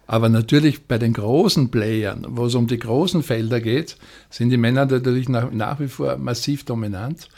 [0.07, 3.97] Aber natürlich bei den großen Playern, wo es um die großen Felder geht,
[4.31, 7.29] sind die Männer natürlich nach, nach wie vor massiv dominant.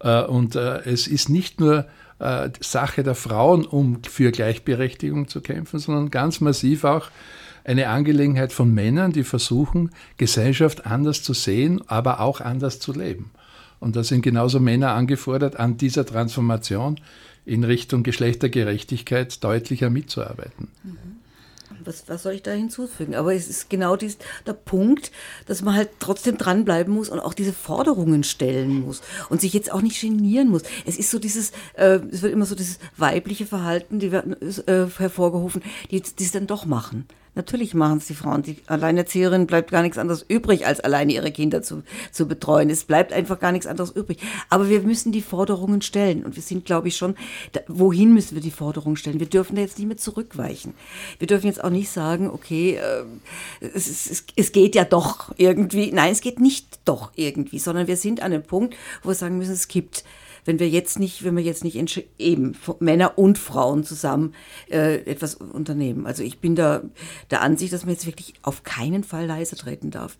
[0.00, 1.86] Äh, Und äh, es ist nicht nur
[2.18, 7.08] äh, Sache der Frauen, um für Gleichberechtigung zu kämpfen, sondern ganz massiv auch
[7.64, 13.30] eine Angelegenheit von Männern, die versuchen, Gesellschaft anders zu sehen, aber auch anders zu leben.
[13.80, 17.00] Und da sind genauso Männer angefordert, an dieser Transformation
[17.46, 20.68] in Richtung Geschlechtergerechtigkeit deutlicher mitzuarbeiten.
[21.84, 23.14] Was, was soll ich da hinzufügen?
[23.14, 25.10] Aber es ist genau dies, der Punkt,
[25.46, 29.72] dass man halt trotzdem dranbleiben muss und auch diese Forderungen stellen muss und sich jetzt
[29.72, 30.62] auch nicht genieren muss.
[30.86, 34.86] Es ist so dieses, äh, es wird immer so dieses weibliche Verhalten, die werden äh,
[34.96, 37.06] hervorgerufen, die es dann doch machen.
[37.34, 38.42] Natürlich machen es die Frauen.
[38.42, 42.70] Die Alleinerzieherin bleibt gar nichts anderes übrig, als alleine ihre Kinder zu, zu betreuen.
[42.70, 44.18] Es bleibt einfach gar nichts anderes übrig.
[44.50, 46.24] Aber wir müssen die Forderungen stellen.
[46.24, 47.16] Und wir sind, glaube ich, schon,
[47.52, 49.20] da, wohin müssen wir die Forderungen stellen?
[49.20, 50.74] Wir dürfen da jetzt nicht mehr zurückweichen.
[51.18, 53.04] Wir dürfen jetzt auch nicht sagen, okay, äh,
[53.60, 55.90] es, es, es, geht ja doch irgendwie.
[55.92, 59.38] Nein, es geht nicht doch irgendwie, sondern wir sind an einem Punkt, wo wir sagen
[59.38, 60.04] müssen, es gibt
[60.44, 61.76] wenn wir jetzt nicht, wenn wir jetzt nicht
[62.18, 64.34] eben Männer und Frauen zusammen
[64.70, 66.06] äh, etwas unternehmen.
[66.06, 66.82] Also ich bin da
[67.30, 70.18] der Ansicht, dass man jetzt wirklich auf keinen Fall leise treten darf,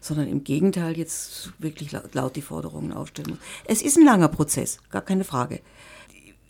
[0.00, 3.38] sondern im Gegenteil jetzt wirklich laut die Forderungen aufstellen muss.
[3.66, 5.60] Es ist ein langer Prozess, gar keine Frage.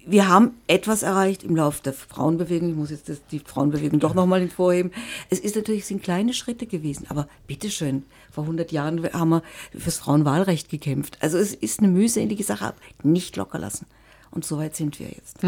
[0.08, 2.70] Wir haben etwas erreicht im Laufe der Frauenbewegung.
[2.70, 4.92] Ich muss jetzt das, die Frauenbewegung doch nochmal hervorheben.
[5.30, 9.42] Es ist natürlich, es sind kleine Schritte gewesen, aber bitteschön, vor 100 Jahren haben wir
[9.76, 11.18] fürs Frauenwahlrecht gekämpft.
[11.20, 13.86] Also es ist eine mühselige Sache, aber nicht locker lassen.
[14.30, 15.38] Und so weit sind wir jetzt.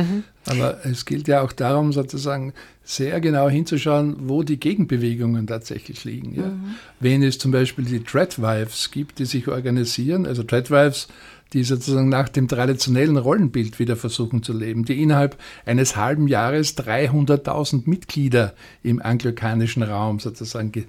[0.47, 6.35] Aber es gilt ja auch darum, sozusagen sehr genau hinzuschauen, wo die Gegenbewegungen tatsächlich liegen.
[6.35, 6.53] Ja?
[6.99, 11.09] Wenn es zum Beispiel die Tradwives gibt, die sich organisieren, also Tradwives,
[11.53, 16.77] die sozusagen nach dem traditionellen Rollenbild wieder versuchen zu leben, die innerhalb eines halben Jahres
[16.77, 20.85] 300.000 Mitglieder im anglikanischen Raum sozusagen ge-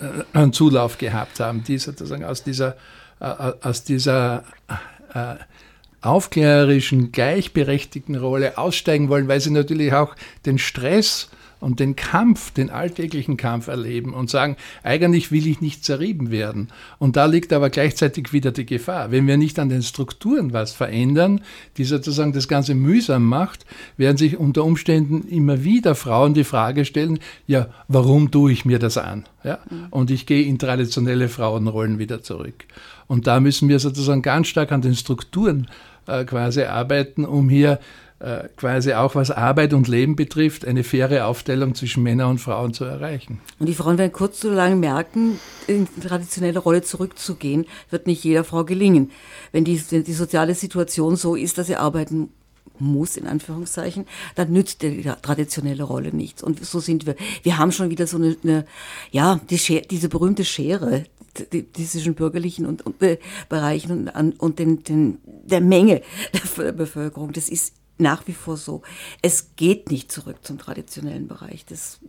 [0.00, 2.76] äh, einen Zulauf gehabt haben, die sozusagen aus dieser,
[3.20, 4.44] äh, aus dieser
[5.14, 5.34] äh,
[6.00, 10.14] aufklärerischen, gleichberechtigten Rolle aussteigen wollen, weil sie natürlich auch
[10.46, 11.28] den Stress
[11.62, 16.68] und den Kampf, den alltäglichen Kampf erleben und sagen, eigentlich will ich nicht zerrieben werden.
[16.98, 19.12] Und da liegt aber gleichzeitig wieder die Gefahr.
[19.12, 21.40] Wenn wir nicht an den Strukturen was verändern,
[21.76, 23.64] die sozusagen das Ganze mühsam macht,
[23.96, 28.80] werden sich unter Umständen immer wieder Frauen die Frage stellen, ja, warum tue ich mir
[28.80, 29.24] das an?
[29.44, 29.60] Ja?
[29.90, 32.64] Und ich gehe in traditionelle Frauenrollen wieder zurück.
[33.06, 35.68] Und da müssen wir sozusagen ganz stark an den Strukturen
[36.06, 37.78] äh, quasi arbeiten, um hier
[38.22, 42.72] äh, quasi auch was Arbeit und Leben betrifft, eine faire Aufteilung zwischen Männern und Frauen
[42.72, 43.40] zu erreichen.
[43.58, 48.22] Und die Frauen werden kurz so lange merken, in die traditionelle Rolle zurückzugehen, wird nicht
[48.22, 49.10] jeder Frau gelingen.
[49.50, 52.28] Wenn die, die soziale Situation so ist, dass sie arbeiten
[52.78, 54.06] muss, in Anführungszeichen,
[54.36, 56.44] dann nützt die traditionelle Rolle nichts.
[56.44, 57.16] Und so sind wir.
[57.42, 58.66] Wir haben schon wieder so eine, eine
[59.10, 61.06] ja, die Schere, diese berühmte Schere,
[61.72, 66.02] zwischen bürgerlichen und, und Be Bereichen und, und den, den, der Menge
[66.56, 67.32] der Bevölkerung.
[67.32, 67.72] Das ist
[68.02, 68.82] nach wie vor so.
[69.22, 71.64] Es geht nicht zurück zum traditionellen Bereich.
[71.66, 72.00] Das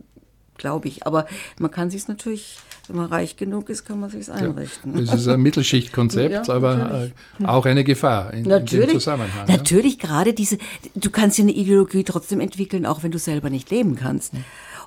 [0.56, 1.06] glaube ich.
[1.06, 1.26] Aber
[1.58, 5.04] man kann sich natürlich, wenn man reich genug ist, kann man sich einrichten.
[5.04, 7.12] Das ist ein Mittelschichtkonzept, Ja, aber natürlich.
[7.40, 9.48] äh, auch eine Gefahr in, in dem Natürlich, Zusammenhang.
[9.48, 9.56] ja.
[9.56, 10.58] natürlich gerade diese,
[10.94, 14.32] du kannst ja eine Ideologie trotzdem entwickeln, auch wenn du selber nicht leben kannst.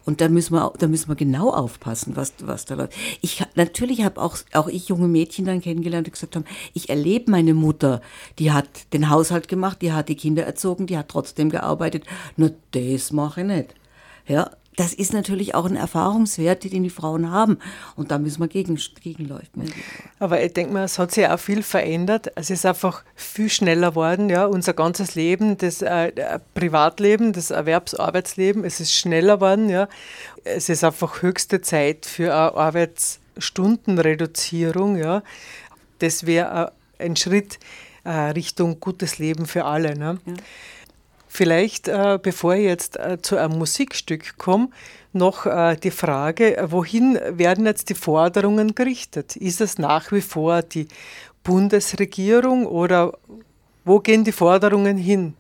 [0.08, 2.93] Und da müssen wir, da müssen wir genau aufpassen, was, was da läuft.
[3.20, 7.30] Ich, natürlich habe auch, auch ich junge Mädchen dann kennengelernt, die gesagt haben, ich erlebe
[7.30, 8.00] meine Mutter,
[8.39, 12.06] die hat den Haushalt gemacht, die hat die Kinder erzogen, die hat trotzdem gearbeitet.
[12.38, 13.76] Nur das mache ich nicht.
[14.26, 17.57] Ja, das ist natürlich auch ein Erfahrungswert, den die Frauen haben.
[17.95, 19.63] Und da müssen wir gegen, gegenleuchten.
[20.19, 22.31] Aber ich denke mal, es hat sich auch viel verändert.
[22.35, 28.63] Es ist einfach viel schneller geworden, ja, unser ganzes Leben, das äh, Privatleben, das Erwerbsarbeitsleben,
[28.63, 29.87] es ist schneller geworden, ja.
[30.43, 35.23] Es ist einfach höchste Zeit für eine Arbeitsstundenreduzierung, ja.
[35.97, 37.57] Das wäre äh, ein Schritt
[38.03, 40.19] äh, Richtung gutes Leben für alle, ne?
[41.27, 44.69] Vielleicht, äh, bevor ich jetzt äh, zu einem Musikstück komme,
[45.13, 49.35] noch äh, die Frage, wohin werden jetzt die Forderungen gerichtet?
[49.35, 50.87] Ist es nach wie vor die
[51.43, 53.13] Bundesregierung oder
[53.83, 55.33] wo gehen die Forderungen hin?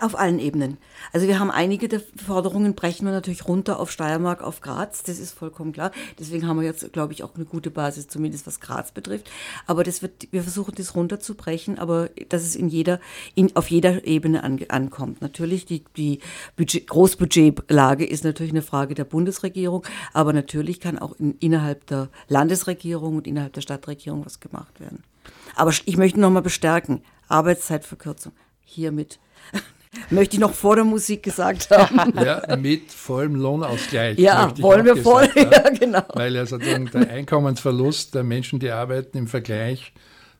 [0.00, 0.78] Auf allen Ebenen.
[1.12, 5.18] Also wir haben einige der Forderungen, brechen wir natürlich runter auf Steiermark, auf Graz, das
[5.18, 5.92] ist vollkommen klar.
[6.18, 9.30] Deswegen haben wir jetzt, glaube ich, auch eine gute Basis, zumindest was Graz betrifft.
[9.66, 13.00] Aber das wird, wir versuchen das runterzubrechen, aber dass es in jeder,
[13.34, 15.20] in, auf jeder Ebene an, ankommt.
[15.20, 16.20] Natürlich, die, die
[16.56, 22.08] Budget, Großbudgetlage ist natürlich eine Frage der Bundesregierung, aber natürlich kann auch in, innerhalb der
[22.28, 25.04] Landesregierung und innerhalb der Stadtregierung was gemacht werden.
[25.56, 28.32] Aber ich möchte nochmal bestärken, Arbeitszeitverkürzung
[28.64, 29.18] hiermit.
[30.10, 32.12] Möchte ich noch vor der Musik gesagt haben.
[32.24, 34.18] Ja, mit vollem Lohnausgleich.
[34.18, 35.78] Ja, wollen wir voll, gesagt ja, haben.
[35.78, 36.02] genau.
[36.14, 39.92] Weil ja sozusagen der Einkommensverlust der Menschen, die arbeiten, im Vergleich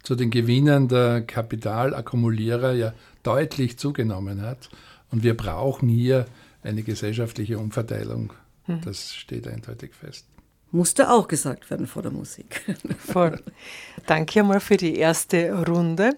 [0.02, 4.70] zu den Gewinnen der Kapitalakumulierer ja deutlich zugenommen hat.
[5.10, 6.26] Und wir brauchen hier
[6.62, 8.32] eine gesellschaftliche Umverteilung.
[8.66, 8.80] Hm.
[8.84, 10.26] Das steht eindeutig fest.
[10.72, 12.62] Musste auch gesagt werden vor der Musik.
[12.98, 13.42] Voll.
[14.06, 16.16] Danke einmal für die erste Runde.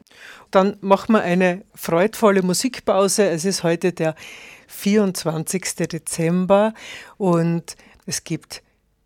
[0.50, 3.30] Dann machen wir eine freudvolle Musikpause.
[3.30, 4.14] Es ist heute der
[4.68, 5.62] 24.
[5.88, 6.74] Dezember
[7.16, 8.62] und es gibt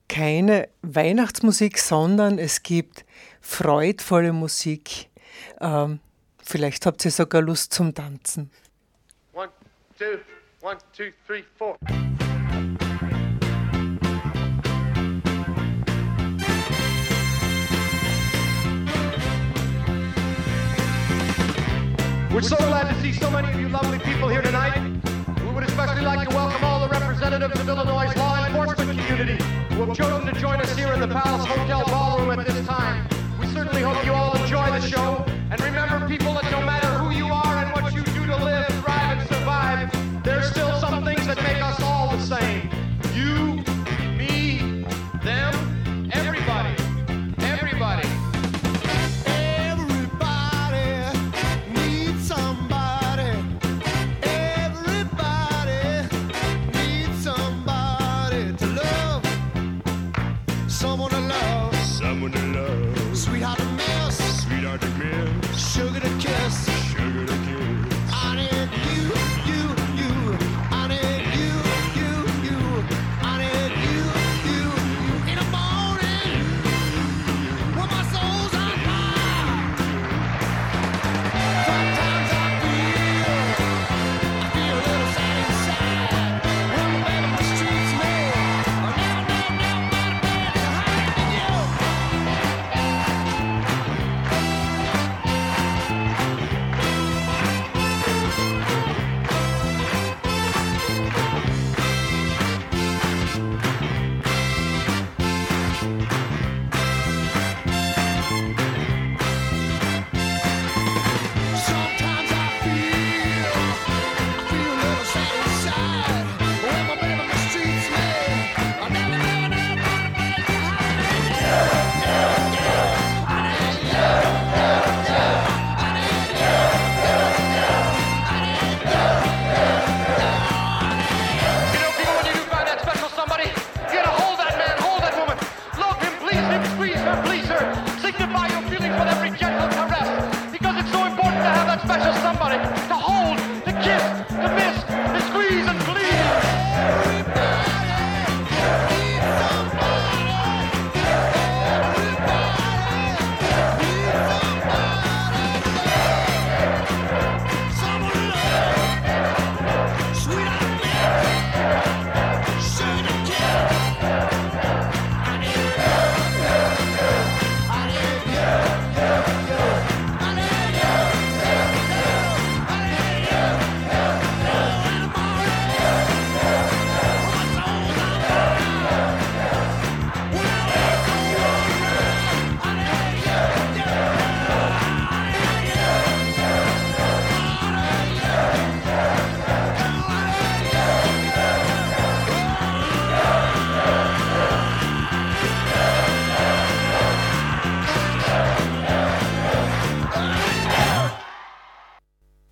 [0.08, 3.04] keine Weihnachtsmusik, sondern es gibt
[3.40, 5.10] freudvolle Musik.
[5.60, 6.00] Ähm,
[6.42, 8.50] vielleicht habt ihr sogar Lust zum Tanzen.
[9.32, 9.48] One,
[9.96, 10.18] two,
[10.60, 11.76] one, two, three, four.
[22.36, 24.76] We're so glad to see so many of you lovely people here tonight.
[25.40, 29.86] We would especially like to welcome all the representatives of Illinois' law enforcement community who
[29.86, 33.08] have chosen to join us here in the Palace Hotel Ballroom at this time.
[33.40, 35.24] We certainly hope you all enjoy the show.
[35.50, 36.05] And remember,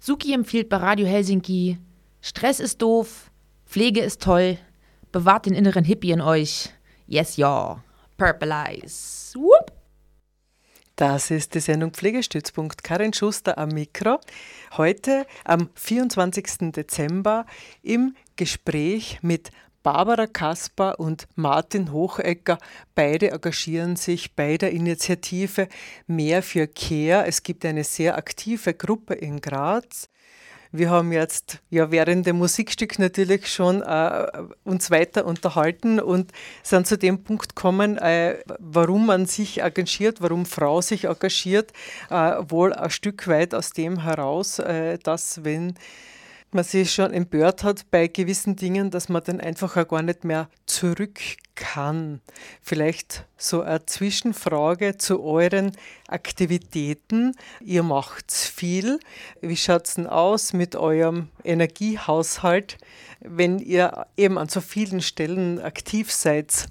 [0.07, 1.79] Suki empfiehlt bei Radio Helsinki:
[2.21, 3.31] Stress ist doof,
[3.64, 4.59] Pflege ist toll,
[5.12, 6.69] bewahrt den inneren Hippie in euch.
[7.07, 7.83] Yes, ja.
[8.19, 9.33] Purple Eyes.
[9.35, 9.73] Whoop.
[10.97, 12.85] Das ist die Sendung Pflegestützpunkt.
[12.85, 14.21] Karin Schuster am Mikro.
[14.77, 16.71] Heute am 24.
[16.73, 17.47] Dezember
[17.81, 19.53] im Gespräch mit
[19.85, 22.59] Barbara Kasper und Martin Hochecker.
[22.94, 25.68] Beide engagieren sich bei der Initiative
[26.07, 27.26] Mehr für Care.
[27.26, 30.09] Es gibt eine sehr aktive Gruppe in Graz.
[30.72, 34.26] Wir haben jetzt ja während dem Musikstück natürlich schon äh,
[34.64, 36.32] uns weiter unterhalten und
[36.62, 41.72] sind zu dem Punkt gekommen, äh, warum man sich engagiert, warum Frau sich engagiert,
[42.09, 45.74] äh, wohl ein Stück weit aus dem heraus, äh, dass wenn
[46.55, 50.24] man sich schon empört hat bei gewissen Dingen, dass man dann einfach auch gar nicht
[50.24, 51.20] mehr zurück
[51.55, 52.20] kann.
[52.62, 55.72] Vielleicht so eine Zwischenfrage zu euren
[56.09, 57.36] Aktivitäten.
[57.61, 58.98] Ihr macht viel.
[59.40, 62.78] Wie schaut es denn aus mit eurem Energiehaushalt,
[63.20, 66.66] wenn ihr eben an so vielen Stellen aktiv seid?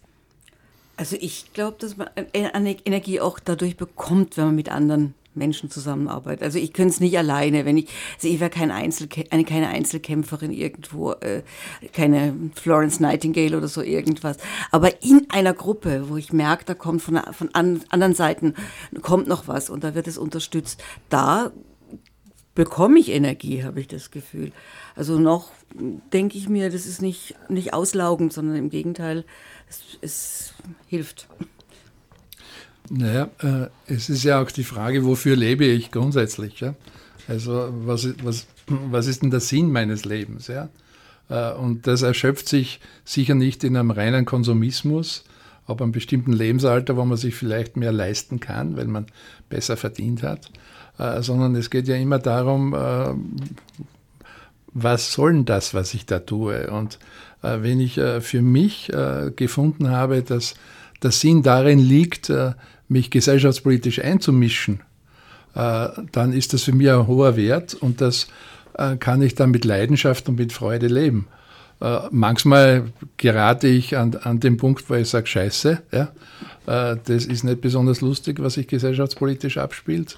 [0.96, 5.70] Also ich glaube, dass man eine Energie auch dadurch bekommt, wenn man mit anderen Menschen
[5.70, 6.44] zusammenarbeitet.
[6.44, 9.70] Also ich könnte es nicht alleine, wenn ich, also ich wäre kein Einzelkä eine, keine
[9.70, 11.44] Einzelkämpferin irgendwo, äh,
[11.92, 14.38] keine Florence Nightingale oder so irgendwas.
[14.72, 18.54] Aber in einer Gruppe, wo ich merke, da kommt von, von an, anderen Seiten
[19.02, 21.52] kommt noch was und da wird es unterstützt, da
[22.56, 24.52] bekomme ich Energie, habe ich das Gefühl.
[24.96, 29.26] Also noch denke ich mir, das ist nicht, nicht auslaugend, sondern im Gegenteil,
[29.70, 30.54] es, es
[30.88, 31.28] hilft.
[32.90, 36.60] Naja, äh, es ist ja auch die Frage, wofür lebe ich grundsätzlich?
[36.60, 36.76] Ja?
[37.28, 40.48] Also was, was, was ist denn der Sinn meines Lebens?
[40.48, 40.70] Ja?
[41.30, 45.24] Äh, und das erschöpft sich sicher nicht in einem reinen Konsumismus,
[45.66, 49.06] ab einem bestimmten Lebensalter, wo man sich vielleicht mehr leisten kann, weil man
[49.50, 50.52] besser verdient hat,
[50.98, 53.14] äh, sondern es geht ja immer darum, äh,
[54.74, 56.70] was soll denn das, was ich da tue?
[56.70, 57.00] Und
[57.44, 60.56] äh, wenn ich äh, für mich äh, gefunden habe, dass
[61.04, 62.54] der Sinn darin liegt, äh,
[62.88, 64.82] mich gesellschaftspolitisch einzumischen,
[65.56, 68.28] äh, dann ist das für mich ein hoher Wert und das
[68.78, 71.28] äh, kann ich dann mit Leidenschaft und mit Freude leben.
[72.12, 76.14] Manchmal gerate ich an, an den Punkt, wo ich sage, scheiße, ja,
[76.96, 80.18] das ist nicht besonders lustig, was sich gesellschaftspolitisch abspielt.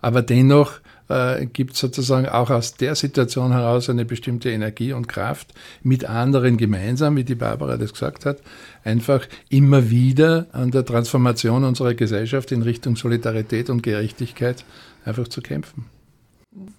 [0.00, 0.72] Aber dennoch
[1.08, 5.52] äh, gibt sozusagen auch aus der Situation heraus eine bestimmte Energie und Kraft,
[5.82, 8.38] mit anderen gemeinsam, wie die Barbara das gesagt hat,
[8.84, 14.64] einfach immer wieder an der Transformation unserer Gesellschaft in Richtung Solidarität und Gerechtigkeit
[15.04, 15.86] einfach zu kämpfen.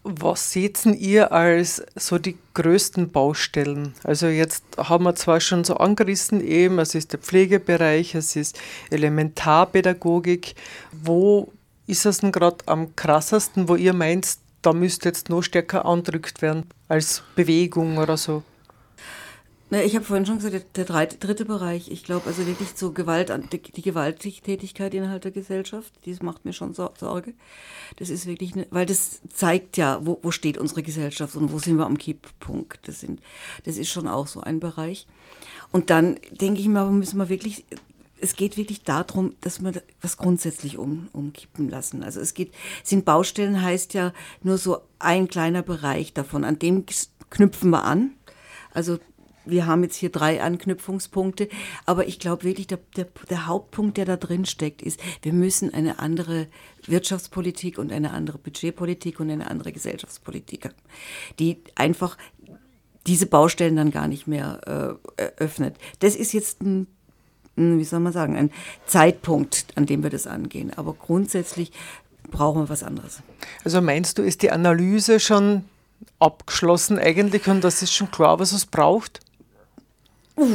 [0.03, 3.93] Was seht ihr als so die größten Baustellen?
[4.03, 8.57] Also jetzt haben wir zwar schon so angerissen, eben, es ist der Pflegebereich, es ist
[8.89, 10.55] Elementarpädagogik.
[10.93, 11.51] Wo
[11.87, 16.41] ist es denn gerade am krassesten, wo ihr meint, da müsste jetzt noch stärker andrückt
[16.41, 18.43] werden als Bewegung oder so?
[19.71, 23.59] Ich habe vorhin schon gesagt, der, dritte Bereich, ich glaube also wirklich so Gewalt, die,
[23.59, 27.33] die Gewalttätigkeit innerhalb der Gesellschaft, das macht mir schon Sorge.
[27.97, 31.57] Das ist wirklich, eine, weil das zeigt ja, wo, wo steht unsere Gesellschaft und wo
[31.57, 32.87] sind wir am Kipppunkt.
[32.87, 33.21] Das, sind,
[33.63, 35.07] das ist schon auch so ein Bereich.
[35.71, 37.65] Und dann denke ich mir, müssen wir wirklich
[38.25, 42.03] es geht wirklich darum, dass wir was grundsätzlich um, umkippen lassen.
[42.03, 42.53] Also es geht,
[42.83, 46.43] sind Baustellen heißt ja nur so ein kleiner Bereich davon.
[46.43, 46.85] An dem
[47.29, 48.13] knüpfen wir an.
[48.73, 48.97] Also
[49.45, 51.49] wir haben jetzt hier drei Anknüpfungspunkte,
[51.85, 55.71] aber ich glaube wirklich, der, der, der, Hauptpunkt, der da drin steckt, ist, wir müssen
[55.71, 56.47] eine andere
[56.87, 60.75] Wirtschaftspolitik und eine andere Budgetpolitik und eine andere Gesellschaftspolitik haben,
[61.37, 62.17] die einfach
[63.05, 65.77] diese Baustellen dann gar nicht mehr äh, eröffnet.
[65.99, 66.87] Das ist jetzt ein
[67.55, 68.51] wie soll man sagen, ein
[68.85, 70.71] Zeitpunkt, an dem wir das angehen.
[70.75, 71.71] Aber grundsätzlich
[72.31, 73.19] brauchen wir was anderes.
[73.63, 75.63] Also meinst du, ist die Analyse schon
[76.19, 79.21] abgeschlossen eigentlich und das ist schon klar, was es braucht?
[80.37, 80.47] Uh,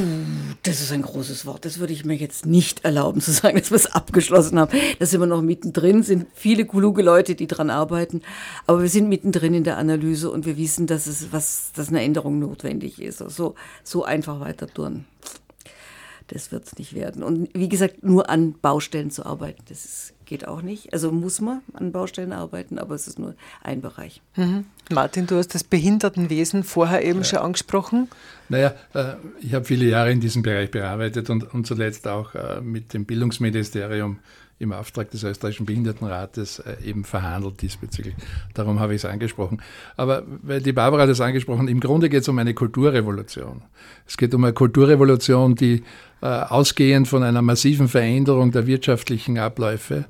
[0.62, 1.64] das ist ein großes Wort.
[1.64, 4.78] Das würde ich mir jetzt nicht erlauben zu sagen, dass wir es abgeschlossen haben.
[4.98, 8.20] Da sind wir noch mittendrin, sind viele kluge Leute, die dran arbeiten.
[8.66, 12.02] Aber wir sind mittendrin in der Analyse und wir wissen, dass es was, dass eine
[12.02, 13.22] Änderung notwendig ist.
[13.22, 15.06] Also so einfach weiter tun
[16.30, 17.22] das wird es nicht werden.
[17.22, 20.92] Und wie gesagt, nur an Baustellen zu arbeiten, das ist, geht auch nicht.
[20.92, 24.22] Also muss man an Baustellen arbeiten, aber es ist nur ein Bereich.
[24.36, 24.64] Mhm.
[24.92, 27.24] Martin, du hast das Behindertenwesen vorher eben ja.
[27.24, 28.08] schon angesprochen.
[28.48, 32.60] Naja, äh, ich habe viele Jahre in diesem Bereich bearbeitet und, und zuletzt auch äh,
[32.60, 34.20] mit dem Bildungsministerium
[34.60, 38.14] im Auftrag des österreichischen Behindertenrates äh, eben verhandelt diesbezüglich.
[38.52, 39.62] Darum habe ich es angesprochen.
[39.96, 43.62] Aber weil die Barbara das angesprochen, im Grunde geht es um eine Kulturrevolution.
[44.06, 45.82] Es geht um eine Kulturrevolution, die äh,
[46.26, 50.04] ausgehend von einer massiven Veränderung der wirtschaftlichen Abläufe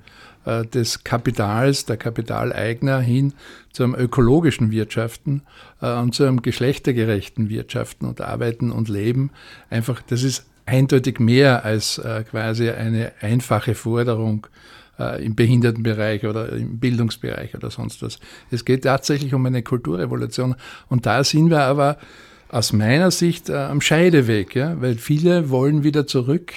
[0.46, 3.34] äh, des Kapitals, der Kapitaleigner hin
[3.72, 5.42] zu einem ökologischen Wirtschaften
[5.82, 9.30] äh, und zu einem geschlechtergerechten Wirtschaften und Arbeiten und Leben
[9.68, 14.46] einfach, das ist eindeutig mehr als äh, quasi eine einfache Forderung
[14.98, 18.18] äh, im Behindertenbereich oder im Bildungsbereich oder sonst was.
[18.50, 20.54] Es geht tatsächlich um eine Kulturrevolution.
[20.88, 21.98] Und da sind wir aber
[22.50, 24.80] aus meiner Sicht äh, am Scheideweg, ja?
[24.80, 26.52] weil viele wollen wieder zurück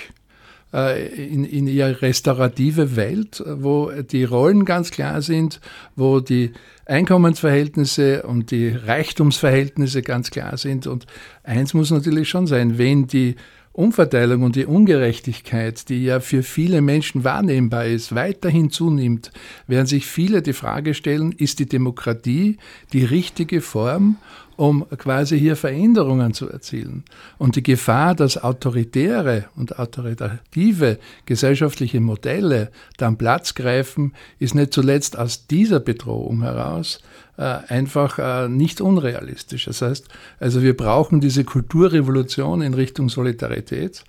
[0.73, 5.59] äh, in, in ihre restaurative Welt, wo die Rollen ganz klar sind,
[5.95, 6.51] wo die
[6.85, 10.87] Einkommensverhältnisse und die Reichtumsverhältnisse ganz klar sind.
[10.87, 11.05] Und
[11.43, 13.35] eins muss natürlich schon sein, wenn die
[13.71, 19.31] Umverteilung und die Ungerechtigkeit, die ja für viele Menschen wahrnehmbar ist, weiterhin zunimmt,
[19.65, 22.57] werden sich viele die Frage stellen, ist die Demokratie
[22.93, 24.17] die richtige Form,
[24.55, 27.03] um quasi hier Veränderungen zu erzielen.
[27.37, 35.17] Und die Gefahr, dass autoritäre und autoritative gesellschaftliche Modelle dann Platz greifen, ist nicht zuletzt
[35.17, 36.99] aus dieser Bedrohung heraus
[37.37, 39.65] äh, einfach äh, nicht unrealistisch.
[39.65, 40.07] Das heißt,
[40.39, 44.03] also wir brauchen diese Kulturrevolution in Richtung Solidarität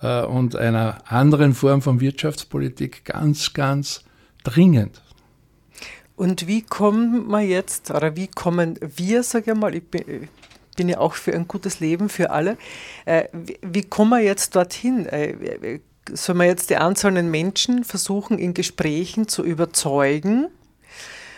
[0.00, 4.04] äh, und einer anderen Form von Wirtschaftspolitik ganz, ganz
[4.44, 5.03] dringend.
[6.16, 10.76] Und wie kommen wir jetzt, oder wie kommen wir, sage ich mal, ich bin, ich
[10.76, 12.56] bin ja auch für ein gutes Leben für alle,
[13.04, 15.06] äh, wie, wie kommen wir jetzt dorthin?
[15.06, 15.80] Äh,
[16.12, 20.48] sollen wir jetzt die einzelnen Menschen versuchen, in Gesprächen zu überzeugen?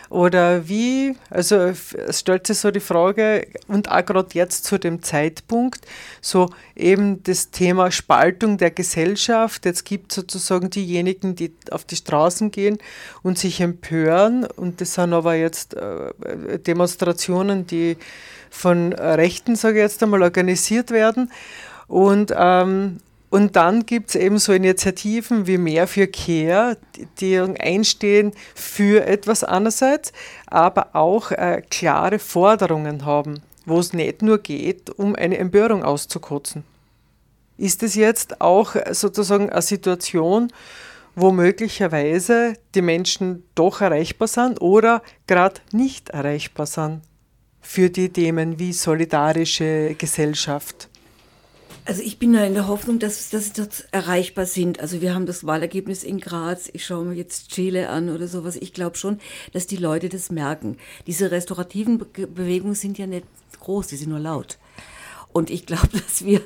[0.08, 5.02] Oder wie, also es stellt sich so die Frage, und auch gerade jetzt zu dem
[5.02, 5.84] Zeitpunkt,
[6.20, 9.64] so eben das Thema Spaltung der Gesellschaft.
[9.64, 12.78] Jetzt gibt es sozusagen diejenigen, die auf die Straßen gehen
[13.22, 14.44] und sich empören.
[14.44, 17.96] Und das sind aber jetzt äh, Demonstrationen, die
[18.50, 21.30] von Rechten, sage ich jetzt einmal, organisiert werden.
[21.88, 22.98] Und, ähm,
[23.28, 26.76] und dann gibt es eben so Initiativen wie Mehr für Care,
[27.20, 30.12] die, einstehen für etwas einerseits,
[30.46, 36.64] aber auch äh, klare Forderungen haben, wo es nicht nur geht, um eine Empörung auszukotzen.
[37.58, 40.52] Ist es jetzt auch sozusagen eine Situation,
[41.16, 47.00] wo möglicherweise die Menschen doch erreichbar sind oder gerade nicht erreichbar sind
[47.60, 50.88] für die Themen wie solidarische Gesellschaft?
[51.86, 54.80] Also ich bin da in der Hoffnung, dass, dass sie dort erreichbar sind.
[54.80, 56.68] Also wir haben das Wahlergebnis in Graz.
[56.72, 58.56] Ich schaue mir jetzt Chile an oder sowas.
[58.56, 59.20] Ich glaube schon,
[59.52, 60.78] dass die Leute das merken.
[61.06, 63.24] Diese restaurativen Be Bewegungen sind ja nicht
[63.60, 64.58] groß, die sind nur laut.
[65.32, 66.40] Und ich glaube, dass wir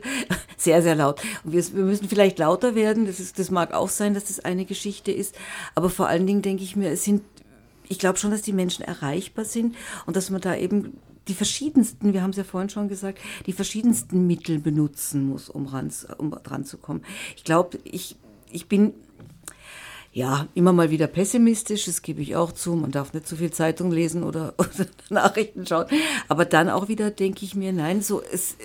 [0.58, 1.22] sehr, sehr laut.
[1.42, 3.06] Und wir, wir müssen vielleicht lauter werden.
[3.06, 5.34] Das, ist, das mag auch sein, dass das eine Geschichte ist.
[5.74, 7.22] Aber vor allen Dingen denke ich mir, es sind,
[7.88, 9.74] ich glaube schon, dass die Menschen erreichbar sind
[10.04, 10.98] und dass man da eben
[11.28, 15.66] die verschiedensten, wir haben es ja vorhin schon gesagt, die verschiedensten Mittel benutzen muss, um,
[15.66, 17.02] ran, um dran zu kommen.
[17.36, 18.16] Ich glaube, ich,
[18.50, 18.94] ich bin
[20.12, 22.74] ja immer mal wieder pessimistisch, das gebe ich auch zu.
[22.74, 25.86] Man darf nicht zu viel Zeitung lesen oder, oder Nachrichten schauen.
[26.26, 28.56] Aber dann auch wieder denke ich mir, nein, so es,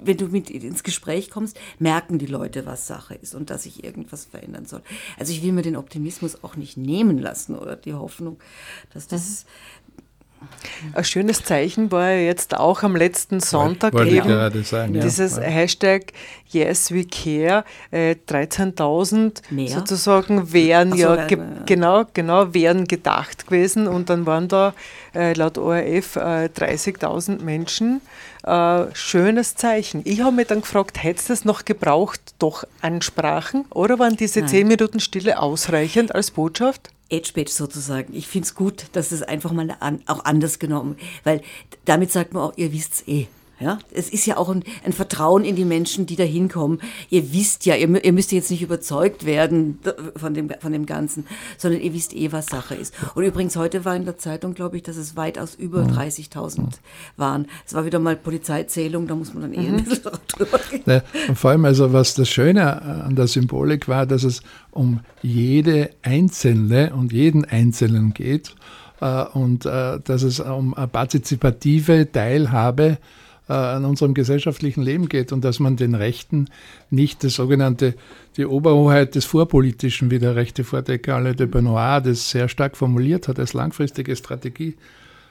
[0.00, 3.82] wenn du mit ins Gespräch kommst, merken die Leute, was Sache ist und dass sich
[3.82, 4.82] irgendwas verändern soll.
[5.18, 8.38] Also ich will mir den Optimismus auch nicht nehmen lassen oder die Hoffnung,
[8.94, 9.44] dass das
[10.94, 15.36] ein schönes Zeichen war ja jetzt auch am letzten Sonntag wollte eben gerade sagen, dieses
[15.36, 15.42] Ja.
[15.42, 16.12] Hashtag
[16.50, 17.64] Yes We Care.
[17.90, 19.68] Äh, 13.000 Mehr?
[19.68, 21.44] sozusagen wären so, ja, ge ja.
[21.66, 24.74] genau genau wären gedacht gewesen und dann waren da
[25.14, 28.00] äh, laut ORF äh, 30.000 Menschen.
[28.44, 30.02] Äh, schönes Zeichen.
[30.04, 34.40] Ich habe mich dann gefragt, hätte es das noch gebraucht, doch Ansprachen oder waren diese
[34.40, 34.48] Nein.
[34.48, 36.90] 10 Minuten Stille ausreichend als Botschaft?
[37.08, 38.14] Edge-Badge sozusagen.
[38.14, 41.42] Ich finde es gut, dass es einfach mal an, auch anders genommen, weil
[41.84, 43.26] damit sagt man auch, ihr wisst's eh.
[43.62, 46.80] Ja, es ist ja auch ein, ein Vertrauen in die Menschen, die da hinkommen.
[47.10, 49.78] Ihr wisst ja, ihr, ihr müsst jetzt nicht überzeugt werden
[50.16, 51.26] von dem, von dem Ganzen,
[51.58, 52.92] sondern ihr wisst eh, was Sache ist.
[53.14, 56.78] Und übrigens, heute war in der Zeitung, glaube ich, dass es weitaus über 30.000
[57.16, 57.46] waren.
[57.64, 60.82] Es war wieder mal Polizeizählung, da muss man dann eh ein bisschen drüber reden.
[60.86, 64.42] Ne, Und vor allem, also was das Schöne an der Symbolik war, dass es
[64.72, 68.56] um jede Einzelne und jeden Einzelnen geht
[69.00, 72.96] äh, und äh, dass es um eine partizipative Teilhabe äh,
[73.48, 76.48] an unserem gesellschaftlichen Leben geht und dass man den Rechten
[76.90, 77.94] nicht das sogenannte,
[78.36, 83.28] die Oberhoheit des Vorpolitischen, wie der rechte Vordecker Alain de Benoit das sehr stark formuliert
[83.28, 84.76] hat, als langfristige Strategie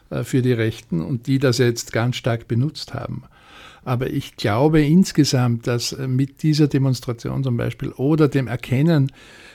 [0.10, 3.24] äh, für die Rechten und die das jetzt ganz stark benutzt haben.
[3.84, 9.12] Aber ich glaube insgesamt, dass äh, mit dieser Demonstration zum Beispiel oder dem Erkennen,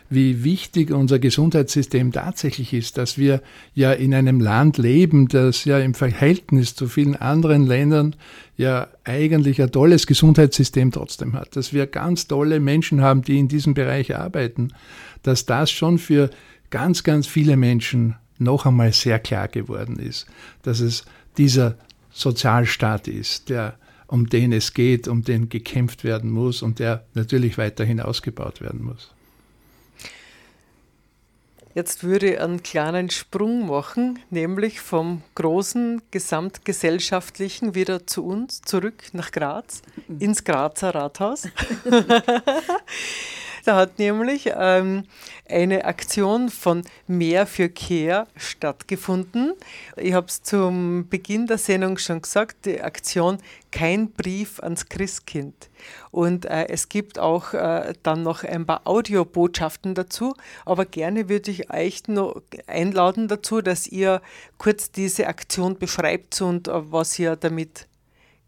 [0.08, 3.42] wie wichtig unser Gesundheitssystem tatsächlich ist, dass wir
[3.74, 8.16] ja in einem Land leben, das ja im Verhältnis zu vielen anderen Ländern
[8.56, 13.48] ja eigentlich ein tolles Gesundheitssystem trotzdem hat, dass wir ganz tolle Menschen haben, die in
[13.48, 14.68] diesem Bereich arbeiten,
[15.22, 16.30] dass das schon für
[16.70, 20.26] ganz, ganz viele Menschen noch einmal sehr klar geworden ist,
[20.62, 21.04] dass es
[21.36, 21.76] dieser
[22.10, 27.58] Sozialstaat ist, der um den es geht, um den gekämpft werden muss und der natürlich
[27.58, 29.15] weiterhin ausgebaut werden muss.
[31.76, 39.04] Jetzt würde ich einen kleinen Sprung machen, nämlich vom großen gesamtgesellschaftlichen wieder zu uns, zurück
[39.12, 39.82] nach Graz,
[40.18, 41.46] ins Grazer Rathaus.
[43.66, 45.02] Da hat nämlich ähm,
[45.48, 49.54] eine Aktion von Mehr für Care stattgefunden.
[49.96, 53.38] Ich habe es zum Beginn der Sendung schon gesagt, die Aktion
[53.72, 55.68] Kein Brief ans Christkind.
[56.12, 61.50] Und äh, es gibt auch äh, dann noch ein paar Audiobotschaften dazu, aber gerne würde
[61.50, 64.22] ich euch noch einladen dazu, dass ihr
[64.58, 67.88] kurz diese Aktion beschreibt und äh, was ihr damit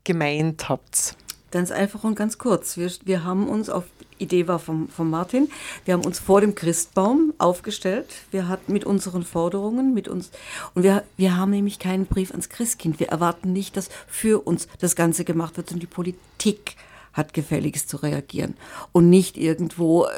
[0.05, 1.17] gemeint habt.
[1.51, 2.77] Ganz einfach und ganz kurz.
[2.77, 3.85] Wir, wir haben uns auf
[4.19, 5.49] Idee war von, von Martin.
[5.85, 8.07] Wir haben uns vor dem Christbaum aufgestellt.
[8.31, 10.31] Wir hatten mit unseren Forderungen, mit uns,
[10.75, 13.01] und wir, wir haben nämlich keinen Brief ans Christkind.
[13.01, 16.77] Wir erwarten nicht, dass für uns das Ganze gemacht wird und die Politik
[17.13, 18.55] hat gefälligst zu reagieren
[18.93, 20.09] und nicht irgendwo äh,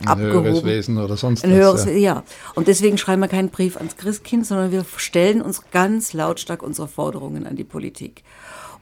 [0.00, 0.44] Ein abgehoben.
[0.44, 1.92] höheres Wesen oder sonst Ein was, höheres, ja.
[1.92, 2.24] ja.
[2.54, 6.88] Und deswegen schreiben wir keinen Brief ans Christkind, sondern wir stellen uns ganz lautstark unsere
[6.88, 8.24] Forderungen an die Politik.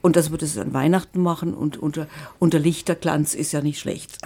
[0.01, 2.07] Und dass wir das an Weihnachten machen und unter,
[2.39, 4.17] unter Lichterglanz ist ja nicht schlecht.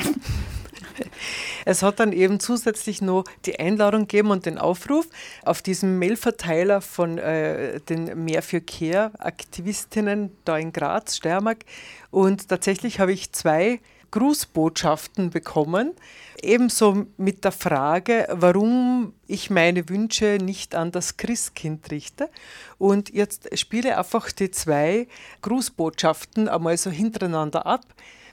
[1.66, 5.08] Es hat dann eben zusätzlich noch die Einladung gegeben und den Aufruf
[5.44, 11.66] auf diesem Mailverteiler von äh, den Mehr für Care Aktivistinnen da in Graz, Steiermark.
[12.10, 13.80] Und tatsächlich habe ich zwei
[14.12, 15.94] Grußbotschaften bekommen,
[16.42, 22.30] ebenso mit der Frage, warum ich meine Wünsche nicht an das Christkind richte.
[22.78, 25.08] Und jetzt spiele einfach die zwei
[25.42, 27.86] Grußbotschaften einmal so hintereinander ab.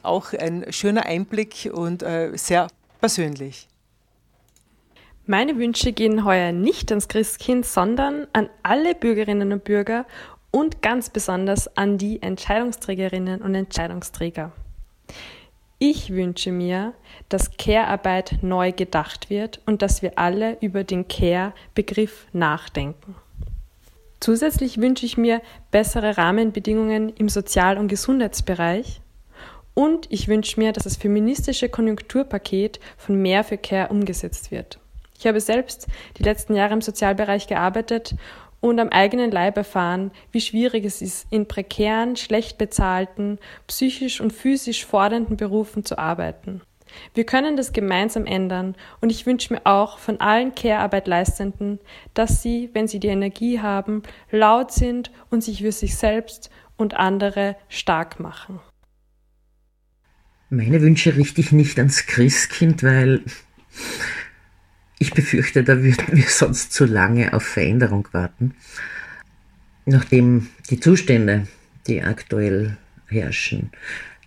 [0.02, 2.68] Auch ein schöner Einblick und äh, sehr
[3.00, 3.68] persönlich.
[5.26, 10.06] Meine Wünsche gehen heuer nicht ans Christkind, sondern an alle Bürgerinnen und Bürger
[10.50, 14.52] und ganz besonders an die Entscheidungsträgerinnen und Entscheidungsträger.
[15.80, 16.92] Ich wünsche mir,
[17.28, 23.14] dass Care-Arbeit neu gedacht wird und dass wir alle über den Care-Begriff nachdenken.
[24.18, 29.00] Zusätzlich wünsche ich mir bessere Rahmenbedingungen im Sozial- und Gesundheitsbereich
[29.74, 34.80] und ich wünsche mir, dass das feministische Konjunkturpaket von Mehr für Care umgesetzt wird.
[35.16, 38.16] Ich habe selbst die letzten Jahre im Sozialbereich gearbeitet
[38.60, 44.32] und am eigenen Leib erfahren, wie schwierig es ist, in prekären, schlecht bezahlten, psychisch und
[44.32, 46.62] physisch fordernden Berufen zu arbeiten.
[47.14, 51.78] Wir können das gemeinsam ändern und ich wünsche mir auch von allen Care-Arbeit Leistenden,
[52.14, 56.94] dass sie, wenn sie die Energie haben, laut sind und sich für sich selbst und
[56.94, 58.60] andere stark machen.
[60.50, 63.22] Meine Wünsche richte ich nicht ans Christkind, weil
[64.98, 68.54] ich befürchte, da würden wir sonst zu lange auf Veränderung warten.
[69.86, 71.46] Nachdem die Zustände,
[71.86, 72.76] die aktuell
[73.06, 73.70] herrschen,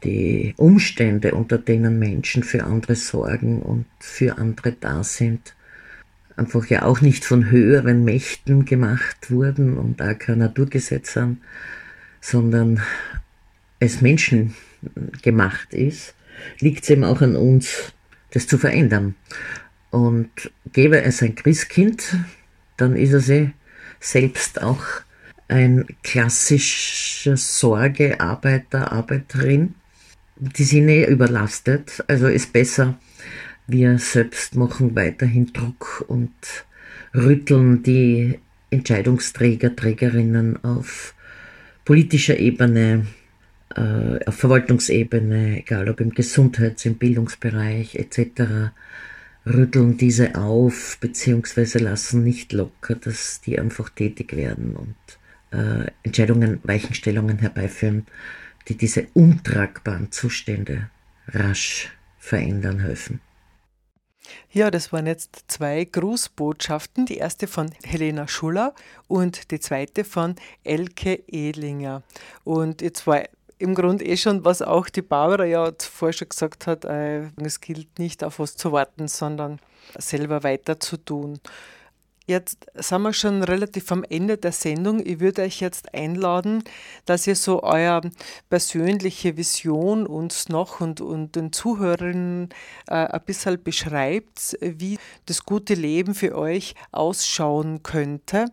[0.04, 5.54] die Umstände, unter denen Menschen für andere sorgen und für andere da sind,
[6.36, 11.42] einfach ja auch nicht von höheren Mächten gemacht wurden und auch kein Naturgesetz haben,
[12.20, 12.82] sondern
[13.80, 14.56] es Menschen
[15.22, 16.16] gemacht ist,
[16.60, 17.94] liegt es eben auch an uns,
[18.32, 19.16] das zu verändern.
[19.92, 22.16] Und gäbe es ein Christkind,
[22.78, 23.52] dann ist er sie
[24.00, 24.84] selbst auch
[25.48, 29.76] ein klassischer Sorgearbeiter, Arbeiterin,
[30.38, 32.04] die sind eh überlastet.
[32.08, 32.98] Also ist besser,
[33.68, 36.32] wir selbst machen weiterhin Druck und
[37.14, 38.40] rütteln die
[38.70, 41.14] Entscheidungsträger, Trägerinnen auf
[41.84, 43.06] politischer Ebene,
[43.76, 48.72] äh, auf Verwaltungsebene, egal ob im Gesundheits-, im Bildungsbereich etc.,
[49.46, 54.96] rütteln diese auf, beziehungsweise lassen nicht locker, dass die einfach tätig werden und
[55.52, 58.06] äh, Entscheidungen, Weichenstellungen herbeiführen,
[58.68, 60.90] die diese untragbaren Zustände
[61.28, 63.20] rasch verändern helfen.
[64.52, 67.06] Ja, das waren jetzt zwei Grußbotschaften.
[67.06, 68.74] Die erste von Helena Schuller
[69.08, 72.04] und die zweite von Elke Ehlinger.
[72.44, 73.24] Und jetzt war
[73.62, 77.62] im Grunde eh schon, was auch die Barbara ja vorher schon gesagt hat, äh, es
[77.62, 79.60] gilt nicht auf was zu warten, sondern
[79.98, 81.40] selber weiter zu tun.
[82.28, 85.06] Jetzt sind wir schon relativ am Ende der Sendung.
[85.06, 86.64] Ich würde euch jetzt einladen,
[87.06, 88.10] dass ihr so eure
[88.50, 92.50] persönliche Vision uns noch und, und den Zuhörern
[92.88, 98.46] äh, ein bisschen beschreibt, wie das gute Leben für euch ausschauen könnte.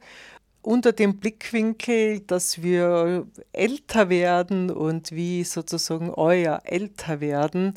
[0.69, 7.73] Unter dem Blickwinkel, dass wir älter werden und wie sozusagen euer Älterwerden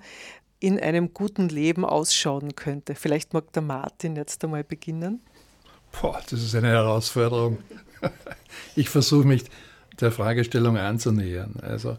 [0.59, 2.95] in einem guten Leben ausschauen könnte.
[2.95, 5.21] Vielleicht mag der Martin jetzt einmal beginnen.
[6.01, 7.59] Boah, das ist eine Herausforderung.
[8.75, 9.45] Ich versuche mich
[10.01, 11.61] der Fragestellung anzunähern.
[11.61, 11.97] Also,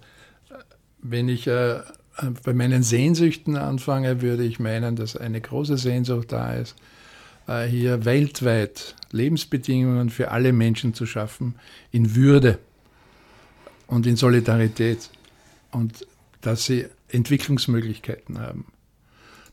[0.98, 1.80] wenn ich äh,
[2.44, 6.76] bei meinen Sehnsüchten anfange, würde ich meinen, dass eine große Sehnsucht da ist,
[7.46, 11.56] hier weltweit Lebensbedingungen für alle Menschen zu schaffen,
[11.90, 12.58] in Würde
[13.86, 15.10] und in Solidarität
[15.70, 16.06] und
[16.40, 18.66] dass sie Entwicklungsmöglichkeiten haben.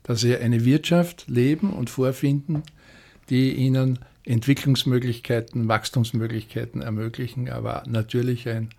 [0.04, 2.64] dass sie eine Wirtschaft leben und vorfinden,
[3.30, 8.70] die ihnen Entwicklungsmöglichkeiten, Wachstumsmöglichkeiten ermöglichen, aber natürlich ein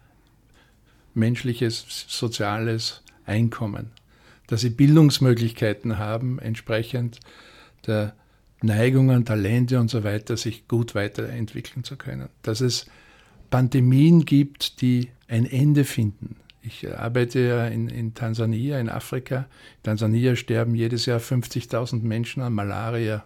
[1.15, 3.93] menschliches, soziales Einkommen,
[4.47, 7.21] dass sie Bildungsmöglichkeiten haben, entsprechend
[7.87, 8.15] der
[8.63, 12.29] Neigungen, Talente und so weiter, sich gut weiterentwickeln zu können.
[12.43, 12.87] Dass es
[13.51, 16.37] Pandemien gibt, die ein Ende finden.
[16.63, 19.47] Ich arbeite ja in, in Tansania, in Afrika.
[19.79, 23.25] In Tansania sterben jedes Jahr 50.000 Menschen an Malaria.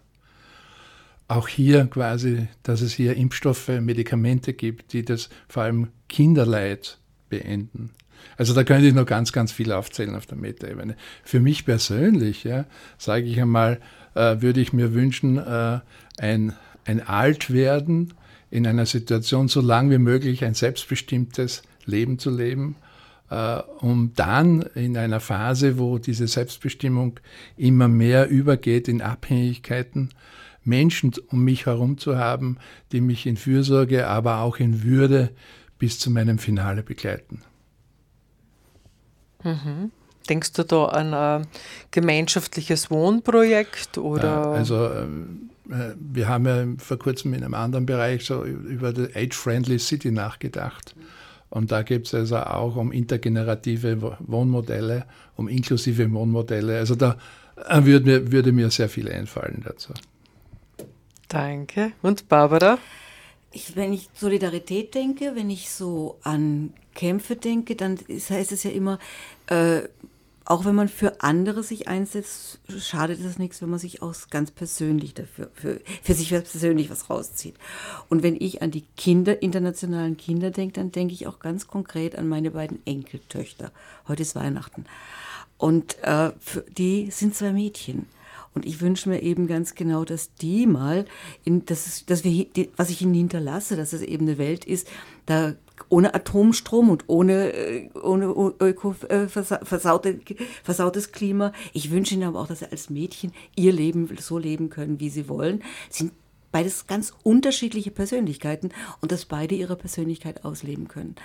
[1.26, 7.90] Auch hier quasi, dass es hier Impfstoffe, Medikamente gibt, die das vor allem Kinderleid beenden.
[8.36, 10.96] Also da könnte ich noch ganz, ganz viel aufzählen auf der Metaebene.
[11.24, 12.66] Für mich persönlich, ja,
[12.98, 13.80] sage ich einmal,
[14.14, 15.80] äh, würde ich mir wünschen, äh,
[16.18, 16.54] ein,
[16.84, 18.14] ein Altwerden
[18.50, 22.76] in einer Situation so lang wie möglich ein selbstbestimmtes Leben zu leben,
[23.30, 27.18] äh, um dann in einer Phase, wo diese Selbstbestimmung
[27.56, 30.10] immer mehr übergeht in Abhängigkeiten,
[30.62, 32.58] Menschen um mich herum zu haben,
[32.92, 35.30] die mich in Fürsorge, aber auch in Würde
[35.78, 37.42] bis zu meinem Finale begleiten.
[39.42, 39.90] Mhm.
[40.28, 41.46] Denkst du da an ein
[41.90, 44.48] gemeinschaftliches Wohnprojekt oder?
[44.48, 49.14] Also ähm, äh, wir haben ja vor kurzem in einem anderen Bereich so über die
[49.14, 50.94] Age-Friendly City nachgedacht.
[51.50, 55.04] Und da geht es also auch um intergenerative Wohnmodelle,
[55.36, 56.78] um inklusive Wohnmodelle.
[56.78, 57.16] Also da
[57.68, 59.92] äh, würde mir, würde mir sehr viel einfallen dazu.
[61.28, 61.92] Danke.
[62.02, 62.78] Und Barbara?
[63.52, 68.64] Ich, wenn ich Solidarität denke, wenn ich so an Kämpfe denke, dann ist, heißt es
[68.64, 68.98] ja immer,
[69.46, 69.82] äh,
[70.46, 74.50] auch wenn man für andere sich einsetzt, schadet es nichts, wenn man sich auch ganz
[74.50, 77.54] persönlich dafür, für, für sich persönlich was rauszieht.
[78.10, 82.16] Und wenn ich an die Kinder, internationalen Kinder denke, dann denke ich auch ganz konkret
[82.16, 83.72] an meine beiden Enkeltöchter.
[84.06, 84.84] Heute ist Weihnachten.
[85.56, 88.06] Und äh, für, die sind zwei Mädchen.
[88.54, 91.06] Und ich wünsche mir eben ganz genau, dass die mal,
[91.44, 94.88] in, dass, dass wir, die, was ich ihnen hinterlasse, dass es eben eine Welt ist,
[95.26, 95.54] da
[95.88, 98.26] ohne Atomstrom und ohne, äh, ohne
[98.60, 100.20] öko, äh, versaute,
[100.62, 101.52] versautes Klima.
[101.72, 105.10] Ich wünsche ihnen aber auch, dass sie als Mädchen ihr Leben so leben können, wie
[105.10, 105.62] sie wollen.
[105.90, 106.12] sind
[106.52, 108.70] beides ganz unterschiedliche Persönlichkeiten
[109.00, 111.16] und dass beide ihre Persönlichkeit ausleben können.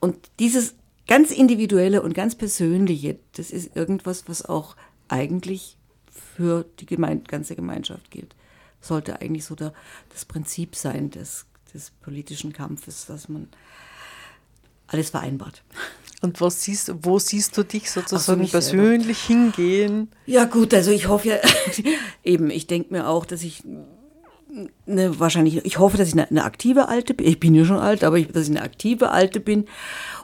[0.00, 0.74] Und dieses
[1.06, 4.76] ganz individuelle und ganz persönliche, das ist irgendwas, was auch
[5.08, 5.76] eigentlich
[6.10, 8.34] für die Gemein ganze Gemeinschaft gilt.
[8.80, 9.74] Sollte eigentlich so der,
[10.10, 11.44] das Prinzip sein des,
[11.74, 13.48] des politischen Kampfes, dass man
[14.90, 15.62] alles vereinbart.
[16.22, 20.08] Und was siehst, wo siehst du dich sozusagen mich persönlich hingehen?
[20.26, 21.36] Ja gut, also ich hoffe ja,
[22.24, 23.62] eben, ich denke mir auch, dass ich
[24.86, 27.26] eine, wahrscheinlich, ich hoffe, dass ich eine, eine, aktive Alte bin.
[27.26, 29.66] Ich bin ja schon alt, aber ich, dass ich eine aktive Alte bin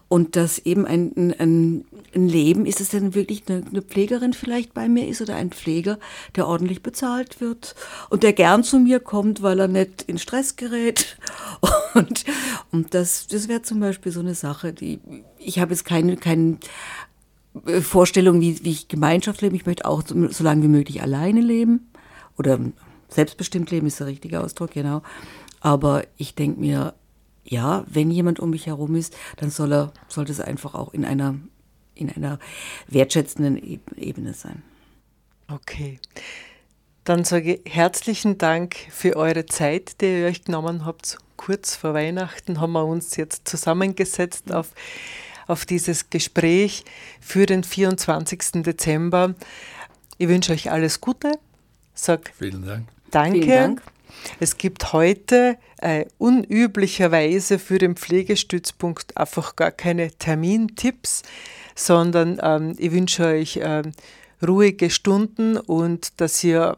[0.08, 1.84] und dass eben ein, ein,
[2.14, 5.50] ein Leben, ist es denn wirklich eine, eine, Pflegerin vielleicht bei mir ist oder ein
[5.50, 5.98] Pfleger,
[6.36, 7.74] der ordentlich bezahlt wird
[8.08, 11.18] und der gern zu mir kommt, weil er nicht in Stress gerät.
[11.94, 12.26] Und,
[12.72, 15.00] und das, das wäre zum Beispiel so eine Sache, die,
[15.38, 16.58] ich habe jetzt keine, keine
[17.80, 19.56] Vorstellung, wie, wie ich Gemeinschaft lebe.
[19.56, 21.88] Ich möchte auch so lange wie möglich alleine leben
[22.36, 22.60] oder
[23.08, 25.02] selbstbestimmt leben ist der richtige Ausdruck, genau.
[25.60, 26.94] Aber ich denke mir,
[27.48, 31.04] ja, wenn jemand um mich herum ist, dann soll er, sollte es einfach auch in
[31.04, 31.36] einer,
[31.94, 32.38] in einer
[32.88, 34.62] wertschätzenden Ebene sein.
[35.48, 36.00] Okay.
[37.04, 41.18] Dann sage ich herzlichen Dank für eure Zeit, die ihr euch genommen habt.
[41.36, 44.72] Kurz vor Weihnachten haben wir uns jetzt zusammengesetzt auf,
[45.46, 46.84] auf dieses Gespräch
[47.20, 48.64] für den 24.
[48.64, 49.34] Dezember.
[50.18, 51.38] Ich wünsche euch alles Gute.
[51.94, 52.88] Sag Vielen Dank.
[53.12, 53.42] Danke.
[53.42, 53.82] Vielen Dank.
[54.40, 61.22] Es gibt heute äh, unüblicherweise für den Pflegestützpunkt einfach gar keine Termintipps,
[61.74, 63.82] sondern ähm, ich wünsche euch äh,
[64.46, 66.76] ruhige Stunden und dass ihr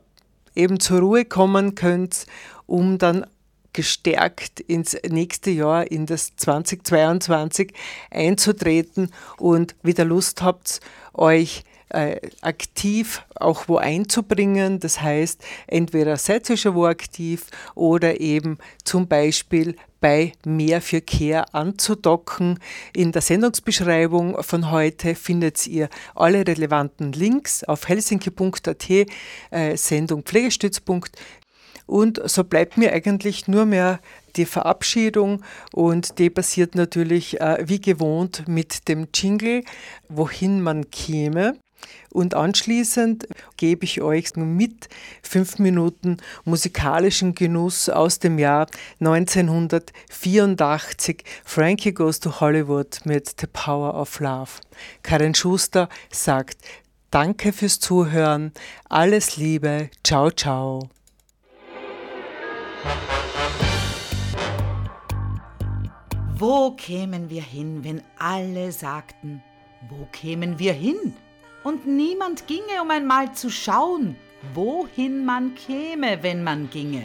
[0.55, 2.26] eben zur Ruhe kommen könnt,
[2.66, 3.26] um dann
[3.72, 7.72] gestärkt ins nächste Jahr, in das 2022
[8.11, 10.81] einzutreten und wieder Lust habt,
[11.14, 14.80] euch äh, aktiv auch wo einzubringen.
[14.80, 21.01] Das heißt, entweder seid ihr schon wo aktiv oder eben zum Beispiel bei Mehr für
[21.01, 22.59] Care anzudocken.
[22.93, 31.16] In der Sendungsbeschreibung von heute findet ihr alle relevanten Links auf helsinki.at, äh, Sendung Pflegestützpunkt.
[31.86, 34.01] Und so bleibt mir eigentlich nur mehr
[34.36, 39.64] die Verabschiedung und die passiert natürlich äh, wie gewohnt mit dem Jingle,
[40.09, 41.59] wohin man käme.
[42.11, 43.26] Und anschließend
[43.57, 44.89] gebe ich euch mit
[45.22, 48.66] fünf Minuten musikalischen Genuss aus dem Jahr
[49.01, 51.24] 1984.
[51.45, 54.51] Frankie Goes to Hollywood mit The Power of Love.
[55.03, 56.59] Karin Schuster sagt
[57.11, 58.53] Danke fürs Zuhören,
[58.91, 60.91] alles Liebe, ciao, ciao.
[66.35, 69.43] Wo kämen wir hin, wenn alle sagten,
[69.89, 71.14] wo kämen wir hin?
[71.65, 74.17] und niemand ginge, um einmal zu schauen,
[74.55, 77.05] wohin man käme, wenn man ginge.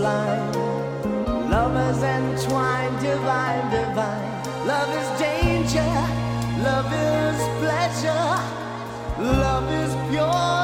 [0.00, 1.50] sublime.
[1.50, 4.66] Lovers entwined, divine, divine.
[4.66, 5.92] Love is danger,
[6.62, 8.26] love is pleasure,
[9.18, 10.59] love is pure.